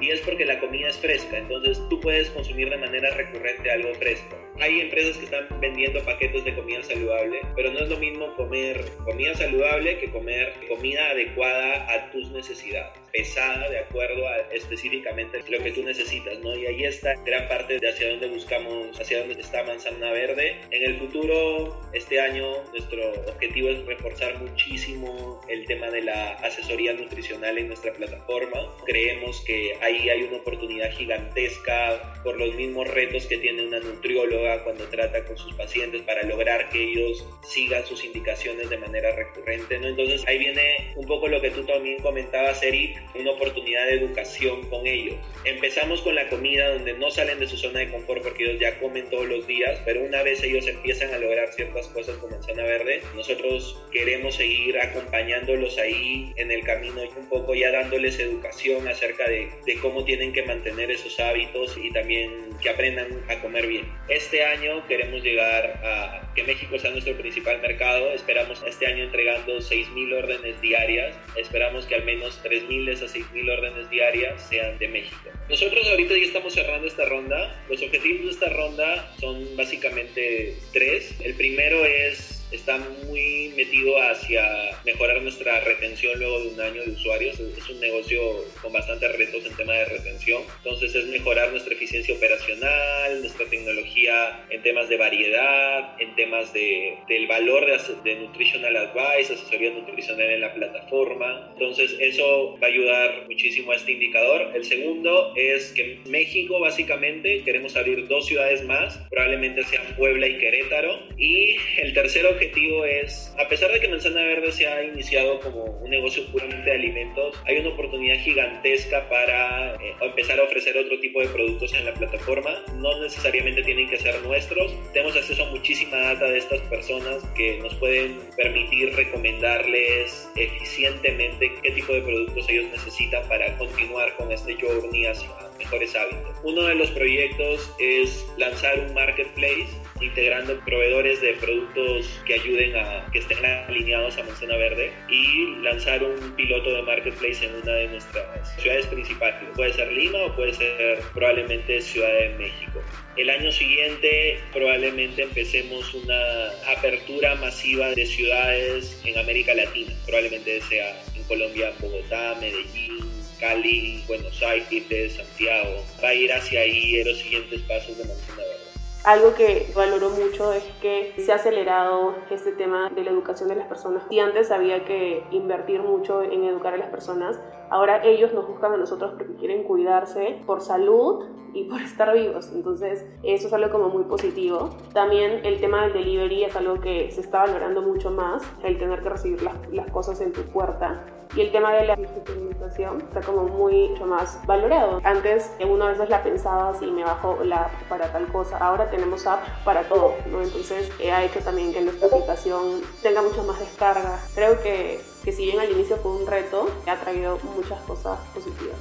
y 0.00 0.10
es 0.10 0.20
porque 0.20 0.44
la 0.44 0.58
comida 0.58 0.88
es 0.88 0.98
fresca, 0.98 1.38
entonces 1.38 1.80
tú 1.88 2.00
puedes 2.00 2.30
consumir 2.30 2.70
de 2.70 2.78
manera 2.78 3.10
recurrente 3.14 3.70
algo 3.70 3.94
fresco. 3.94 4.36
Hay 4.58 4.80
empresas 4.80 5.16
que 5.18 5.24
están 5.24 5.46
vendiendo 5.60 6.02
paquetes 6.04 6.44
de 6.44 6.54
comida 6.54 6.82
saludable, 6.82 7.40
pero 7.54 7.72
no 7.72 7.80
es 7.80 7.88
lo 7.88 7.98
mismo 7.98 8.34
comer 8.36 8.84
comida 9.04 9.34
saludable 9.34 9.98
que 9.98 10.10
comer 10.10 10.52
comida 10.68 11.10
adecuada 11.10 11.92
a 11.92 12.10
tus 12.10 12.30
necesidades, 12.30 12.98
pesada 13.12 13.68
de 13.68 13.78
acuerdo 13.78 14.26
a 14.26 14.36
específicamente 14.52 15.42
lo 15.48 15.62
que 15.62 15.72
tú 15.72 15.82
necesitas, 15.82 16.38
¿no? 16.40 16.56
Y 16.56 16.66
ahí 16.66 16.84
está 16.84 17.14
gran 17.24 17.48
parte 17.48 17.78
de 17.78 17.88
hacia 17.88 18.10
dónde 18.10 18.28
buscamos, 18.28 19.00
hacia 19.00 19.20
dónde 19.20 19.40
está 19.40 19.62
Manzana 19.64 20.12
Verde. 20.12 20.60
En 20.70 20.82
el 20.82 20.98
futuro, 20.98 21.80
este 21.92 22.20
año, 22.20 22.62
nuestro 22.72 23.12
objetivo 23.26 23.68
es 23.68 23.84
reforzar 23.86 24.38
muchísimo 24.38 25.40
el 25.48 25.64
tema 25.66 25.90
de 25.90 26.02
la 26.02 26.32
asesoría 26.36 26.92
nutricional 26.92 27.58
en 27.58 27.68
nuestra 27.68 27.92
plataforma. 27.92 28.74
Creemos 28.86 29.42
que 29.44 29.72
ahí 29.80 30.08
hay 30.08 30.22
una 30.22 30.38
oportunidad 30.38 30.90
gigantesca 30.92 32.20
por 32.22 32.38
los 32.38 32.54
mismos 32.54 32.88
retos 32.88 33.26
que 33.26 33.38
tiene 33.38 33.66
una 33.66 33.80
nutrióloga 33.80 34.62
cuando 34.64 34.84
trata 34.84 35.24
con 35.24 35.36
sus 35.36 35.54
pacientes 35.54 36.02
para 36.02 36.22
lograr 36.22 36.68
que 36.68 36.82
ellos 36.82 37.26
sigan 37.42 37.84
sus 37.86 38.04
indicaciones 38.04 38.68
de 38.70 38.78
manera 38.78 39.14
recurrente, 39.14 39.78
¿no? 39.78 39.88
Entonces 39.88 40.26
ahí 40.26 40.38
viene 40.38 40.92
un 40.96 41.06
poco 41.06 41.28
lo 41.28 41.40
que 41.40 41.50
tú 41.50 41.64
también 41.64 42.00
comentabas, 42.00 42.62
Eric, 42.62 42.99
una 43.14 43.32
oportunidad 43.32 43.86
de 43.86 43.94
educación 43.94 44.68
con 44.68 44.86
ellos. 44.86 45.16
Empezamos 45.44 46.00
con 46.02 46.14
la 46.14 46.28
comida 46.28 46.72
donde 46.72 46.94
no 46.94 47.10
salen 47.10 47.38
de 47.38 47.46
su 47.46 47.56
zona 47.56 47.80
de 47.80 47.90
confort 47.90 48.22
porque 48.22 48.44
ellos 48.44 48.60
ya 48.60 48.78
comen 48.78 49.08
todos 49.10 49.26
los 49.26 49.46
días, 49.46 49.80
pero 49.84 50.02
una 50.02 50.22
vez 50.22 50.42
ellos 50.42 50.66
empiezan 50.66 51.12
a 51.14 51.18
lograr 51.18 51.52
ciertas 51.52 51.88
cosas 51.88 52.16
con 52.18 52.30
manzana 52.30 52.62
verde, 52.62 53.02
nosotros 53.14 53.82
queremos 53.90 54.36
seguir 54.36 54.78
acompañándolos 54.78 55.78
ahí 55.78 56.32
en 56.36 56.50
el 56.50 56.62
camino 56.64 57.04
y 57.04 57.08
un 57.18 57.28
poco 57.28 57.54
ya 57.54 57.70
dándoles 57.70 58.18
educación 58.18 58.86
acerca 58.88 59.28
de, 59.28 59.50
de 59.66 59.78
cómo 59.78 60.04
tienen 60.04 60.32
que 60.32 60.42
mantener 60.42 60.90
esos 60.90 61.18
hábitos 61.20 61.76
y 61.82 61.92
también 61.92 62.50
que 62.60 62.70
aprendan 62.70 63.08
a 63.28 63.40
comer 63.40 63.66
bien. 63.66 63.86
Este 64.08 64.44
año 64.44 64.86
queremos 64.86 65.22
llegar 65.22 65.80
a 65.84 66.32
que 66.34 66.44
México 66.44 66.78
sea 66.78 66.90
nuestro 66.90 67.16
principal 67.16 67.60
mercado. 67.60 68.12
Esperamos 68.12 68.62
este 68.66 68.86
año 68.86 69.04
entregando 69.04 69.58
6.000 69.58 70.18
órdenes 70.18 70.60
diarias. 70.60 71.16
Esperamos 71.36 71.86
que 71.86 71.96
al 71.96 72.04
menos 72.04 72.40
3.000 72.44 72.89
esas 72.92 73.14
6.000 73.14 73.50
órdenes 73.50 73.90
diarias 73.90 74.42
sean 74.48 74.78
de 74.78 74.88
México. 74.88 75.30
Nosotros 75.48 75.86
ahorita 75.88 76.16
ya 76.16 76.24
estamos 76.24 76.54
cerrando 76.54 76.86
esta 76.86 77.04
ronda. 77.04 77.64
Los 77.68 77.82
objetivos 77.82 78.24
de 78.26 78.30
esta 78.30 78.48
ronda 78.48 79.14
son 79.20 79.56
básicamente 79.56 80.56
tres. 80.72 81.14
El 81.20 81.34
primero 81.34 81.84
es 81.84 82.46
está 82.70 82.78
muy 83.06 83.52
metido 83.56 84.00
hacia 84.00 84.42
mejorar 84.84 85.20
nuestra 85.22 85.60
retención 85.60 86.18
luego 86.18 86.40
de 86.40 86.48
un 86.48 86.60
año 86.60 86.82
de 86.84 86.92
usuarios. 86.92 87.38
Es 87.40 87.68
un 87.68 87.80
negocio 87.80 88.20
con 88.62 88.72
bastantes 88.72 89.16
retos 89.16 89.44
en 89.44 89.56
tema 89.56 89.72
de 89.74 89.84
retención. 89.86 90.42
Entonces 90.58 90.94
es 90.94 91.06
mejorar 91.06 91.50
nuestra 91.50 91.74
eficiencia 91.74 92.14
operacional, 92.14 93.20
nuestra 93.20 93.46
tecnología 93.46 94.46
en 94.50 94.62
temas 94.62 94.88
de 94.88 94.96
variedad, 94.96 96.00
en 96.00 96.14
temas 96.14 96.52
de, 96.52 96.96
del 97.08 97.26
valor 97.26 97.66
de, 97.66 97.78
de 98.04 98.20
nutritional 98.20 98.76
advice, 98.76 99.34
asesoría 99.34 99.72
nutricional 99.72 100.30
en 100.30 100.40
la 100.40 100.54
plataforma. 100.54 101.50
Entonces 101.52 101.96
eso 101.98 102.56
va 102.62 102.68
a 102.68 102.70
ayudar 102.70 103.26
muchísimo 103.26 103.72
a 103.72 103.76
este 103.76 103.92
indicador. 103.92 104.52
El 104.54 104.64
segundo 104.64 105.32
es 105.36 105.72
que 105.72 105.98
México 106.06 106.60
básicamente 106.60 107.42
queremos 107.42 107.76
abrir 107.76 108.06
dos 108.06 108.26
ciudades 108.26 108.64
más, 108.64 108.96
probablemente 109.10 109.64
sean 109.64 109.84
Puebla 109.96 110.28
y 110.28 110.38
Querétaro. 110.38 111.00
Y 111.18 111.56
el 111.78 111.92
tercero 111.94 112.30
objetivo 112.30 112.59
es, 112.84 113.34
a 113.38 113.48
pesar 113.48 113.72
de 113.72 113.80
que 113.80 113.88
Manzana 113.88 114.22
Verde 114.22 114.52
se 114.52 114.66
ha 114.66 114.82
iniciado 114.82 115.40
como 115.40 115.64
un 115.64 115.90
negocio 115.90 116.24
puramente 116.30 116.70
de 116.70 116.76
alimentos, 116.76 117.40
hay 117.46 117.58
una 117.58 117.70
oportunidad 117.70 118.16
gigantesca 118.16 119.08
para 119.08 119.74
eh, 119.74 119.94
empezar 120.00 120.38
a 120.38 120.44
ofrecer 120.44 120.76
otro 120.76 120.98
tipo 121.00 121.20
de 121.20 121.28
productos 121.28 121.72
en 121.74 121.84
la 121.84 121.94
plataforma. 121.94 122.62
No 122.76 123.00
necesariamente 123.00 123.62
tienen 123.62 123.88
que 123.88 123.98
ser 123.98 124.20
nuestros. 124.22 124.74
Tenemos 124.92 125.16
acceso 125.16 125.44
a 125.44 125.50
muchísima 125.50 125.96
data 125.96 126.26
de 126.26 126.38
estas 126.38 126.60
personas 126.62 127.24
que 127.36 127.58
nos 127.58 127.74
pueden 127.76 128.18
permitir 128.36 128.94
recomendarles 128.94 130.28
eficientemente 130.36 131.52
qué 131.62 131.70
tipo 131.72 131.92
de 131.92 132.02
productos 132.02 132.48
ellos 132.48 132.66
necesitan 132.72 133.26
para 133.28 133.56
continuar 133.58 134.14
con 134.16 134.30
este 134.32 134.54
journey 134.54 135.06
hacia 135.06 135.28
mejores 135.60 135.94
hábitos. 135.94 136.36
Uno 136.42 136.62
de 136.62 136.74
los 136.74 136.90
proyectos 136.90 137.70
es 137.78 138.26
lanzar 138.38 138.80
un 138.80 138.94
marketplace 138.94 139.68
integrando 140.00 140.58
proveedores 140.64 141.20
de 141.20 141.34
productos 141.34 142.06
que 142.26 142.34
ayuden 142.34 142.74
a 142.76 143.06
que 143.12 143.18
estén 143.18 143.44
alineados 143.44 144.16
a 144.16 144.24
Manzana 144.24 144.56
Verde 144.56 144.90
y 145.10 145.56
lanzar 145.62 146.02
un 146.02 146.34
piloto 146.34 146.72
de 146.72 146.82
marketplace 146.82 147.44
en 147.44 147.54
una 147.62 147.72
de 147.72 147.88
nuestras 147.88 148.56
ciudades 148.60 148.86
principales. 148.86 149.36
Puede 149.54 149.72
ser 149.74 149.92
Lima 149.92 150.18
o 150.24 150.34
puede 150.34 150.54
ser 150.54 151.00
probablemente 151.12 151.80
Ciudad 151.82 152.12
de 152.12 152.30
México. 152.38 152.80
El 153.16 153.28
año 153.28 153.52
siguiente 153.52 154.38
probablemente 154.52 155.22
empecemos 155.22 155.92
una 155.94 156.48
apertura 156.74 157.34
masiva 157.34 157.90
de 157.90 158.06
ciudades 158.06 159.00
en 159.04 159.18
América 159.18 159.52
Latina. 159.54 159.92
Probablemente 160.06 160.60
sea 160.62 161.02
en 161.14 161.22
Colombia, 161.24 161.72
Bogotá, 161.80 162.36
Medellín, 162.40 163.19
Cali, 163.40 164.04
Buenos 164.06 164.40
Aires, 164.42 165.16
Santiago. 165.16 165.82
Va 166.04 166.08
a 166.08 166.14
ir 166.14 166.30
hacia 166.32 166.60
ahí 166.60 167.02
los 167.02 167.18
siguientes 167.18 167.62
pasos 167.62 167.96
de 167.96 168.04
Manzana 168.04 168.42
Verde. 168.42 168.70
Algo 169.02 169.34
que 169.34 169.66
valoro 169.74 170.10
mucho 170.10 170.52
es 170.52 170.62
que 170.82 171.14
se 171.16 171.32
ha 171.32 171.36
acelerado 171.36 172.16
este 172.30 172.52
tema 172.52 172.90
de 172.90 173.02
la 173.02 173.10
educación 173.10 173.48
de 173.48 173.56
las 173.56 173.66
personas. 173.66 174.02
Si 174.10 174.20
antes 174.20 174.50
había 174.50 174.84
que 174.84 175.24
invertir 175.30 175.80
mucho 175.80 176.22
en 176.22 176.44
educar 176.44 176.74
a 176.74 176.76
las 176.76 176.90
personas, 176.90 177.40
ahora 177.70 178.04
ellos 178.04 178.34
nos 178.34 178.46
buscan 178.46 178.72
a 178.72 178.76
nosotros 178.76 179.12
porque 179.16 179.34
quieren 179.36 179.64
cuidarse 179.64 180.42
por 180.46 180.60
salud 180.60 181.24
y 181.52 181.64
por 181.64 181.80
estar 181.82 182.12
vivos. 182.12 182.50
Entonces, 182.52 183.06
eso 183.22 183.46
es 183.46 183.52
algo 183.52 183.70
como 183.70 183.88
muy 183.88 184.04
positivo. 184.04 184.70
También 184.92 185.40
el 185.44 185.60
tema 185.60 185.82
del 185.84 185.92
delivery 185.92 186.44
es 186.44 186.56
algo 186.56 186.80
que 186.80 187.10
se 187.10 187.20
está 187.20 187.40
valorando 187.40 187.82
mucho 187.82 188.10
más, 188.10 188.42
el 188.62 188.78
tener 188.78 189.02
que 189.02 189.08
recibir 189.08 189.42
las, 189.42 189.54
las 189.70 189.90
cosas 189.90 190.20
en 190.20 190.32
tu 190.32 190.42
puerta. 190.42 191.04
Y 191.36 191.42
el 191.42 191.52
tema 191.52 191.72
de 191.74 191.86
la 191.86 191.94
digitalización 191.94 193.02
está 193.02 193.20
como 193.20 193.44
mucho 193.44 194.04
más 194.04 194.44
valorado. 194.46 195.00
Antes 195.04 195.54
uno 195.64 195.84
a 195.84 195.90
veces 195.90 196.10
la 196.10 196.24
pensaba 196.24 196.74
si 196.74 196.86
me 196.90 197.04
bajo 197.04 197.38
la 197.44 197.66
app 197.66 197.72
para 197.88 198.10
tal 198.10 198.26
cosa. 198.32 198.58
Ahora 198.58 198.90
tenemos 198.90 199.28
app 199.28 199.40
para 199.64 199.84
todo, 199.84 200.14
¿no? 200.28 200.42
Entonces 200.42 200.90
ha 201.12 201.22
hecho 201.22 201.38
también 201.38 201.72
que 201.72 201.82
nuestra 201.82 202.08
aplicación 202.08 202.80
tenga 203.00 203.22
mucho 203.22 203.44
más 203.44 203.60
descarga. 203.60 204.18
Creo 204.34 204.60
que 204.60 205.00
que 205.24 205.32
si 205.32 205.44
bien 205.44 205.60
al 205.60 205.70
inicio 205.70 205.98
fue 205.98 206.12
un 206.12 206.26
reto, 206.26 206.68
ha 206.86 207.00
traído 207.00 207.38
muchas 207.38 207.80
cosas 207.82 208.18
positivas. 208.34 208.78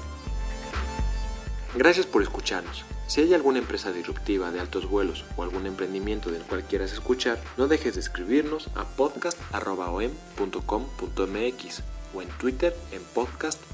Gracias 1.75 2.05
por 2.05 2.21
escucharnos. 2.21 2.85
Si 3.07 3.21
hay 3.21 3.33
alguna 3.33 3.59
empresa 3.59 3.91
disruptiva 3.91 4.51
de 4.51 4.59
altos 4.59 4.87
vuelos 4.87 5.25
o 5.35 5.43
algún 5.43 5.65
emprendimiento 5.65 6.29
del 6.29 6.43
cual 6.43 6.63
quieras 6.63 6.93
escuchar, 6.93 7.39
no 7.57 7.67
dejes 7.67 7.95
de 7.95 8.01
escribirnos 8.01 8.69
a 8.75 8.85
podcast.om.com.mx 8.85 11.83
o 12.13 12.21
en 12.21 12.29
Twitter 12.29 12.75
en 12.91 13.03
podcastom. 13.03 13.69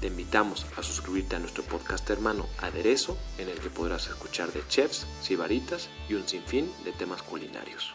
Te 0.00 0.08
invitamos 0.08 0.66
a 0.76 0.82
suscribirte 0.82 1.36
a 1.36 1.38
nuestro 1.38 1.62
podcast 1.62 2.08
hermano 2.10 2.46
Aderezo, 2.58 3.16
en 3.38 3.48
el 3.48 3.58
que 3.58 3.70
podrás 3.70 4.08
escuchar 4.08 4.52
de 4.52 4.66
chefs, 4.68 5.06
sibaritas 5.22 5.88
y 6.08 6.14
un 6.14 6.28
sinfín 6.28 6.70
de 6.84 6.92
temas 6.92 7.22
culinarios. 7.22 7.94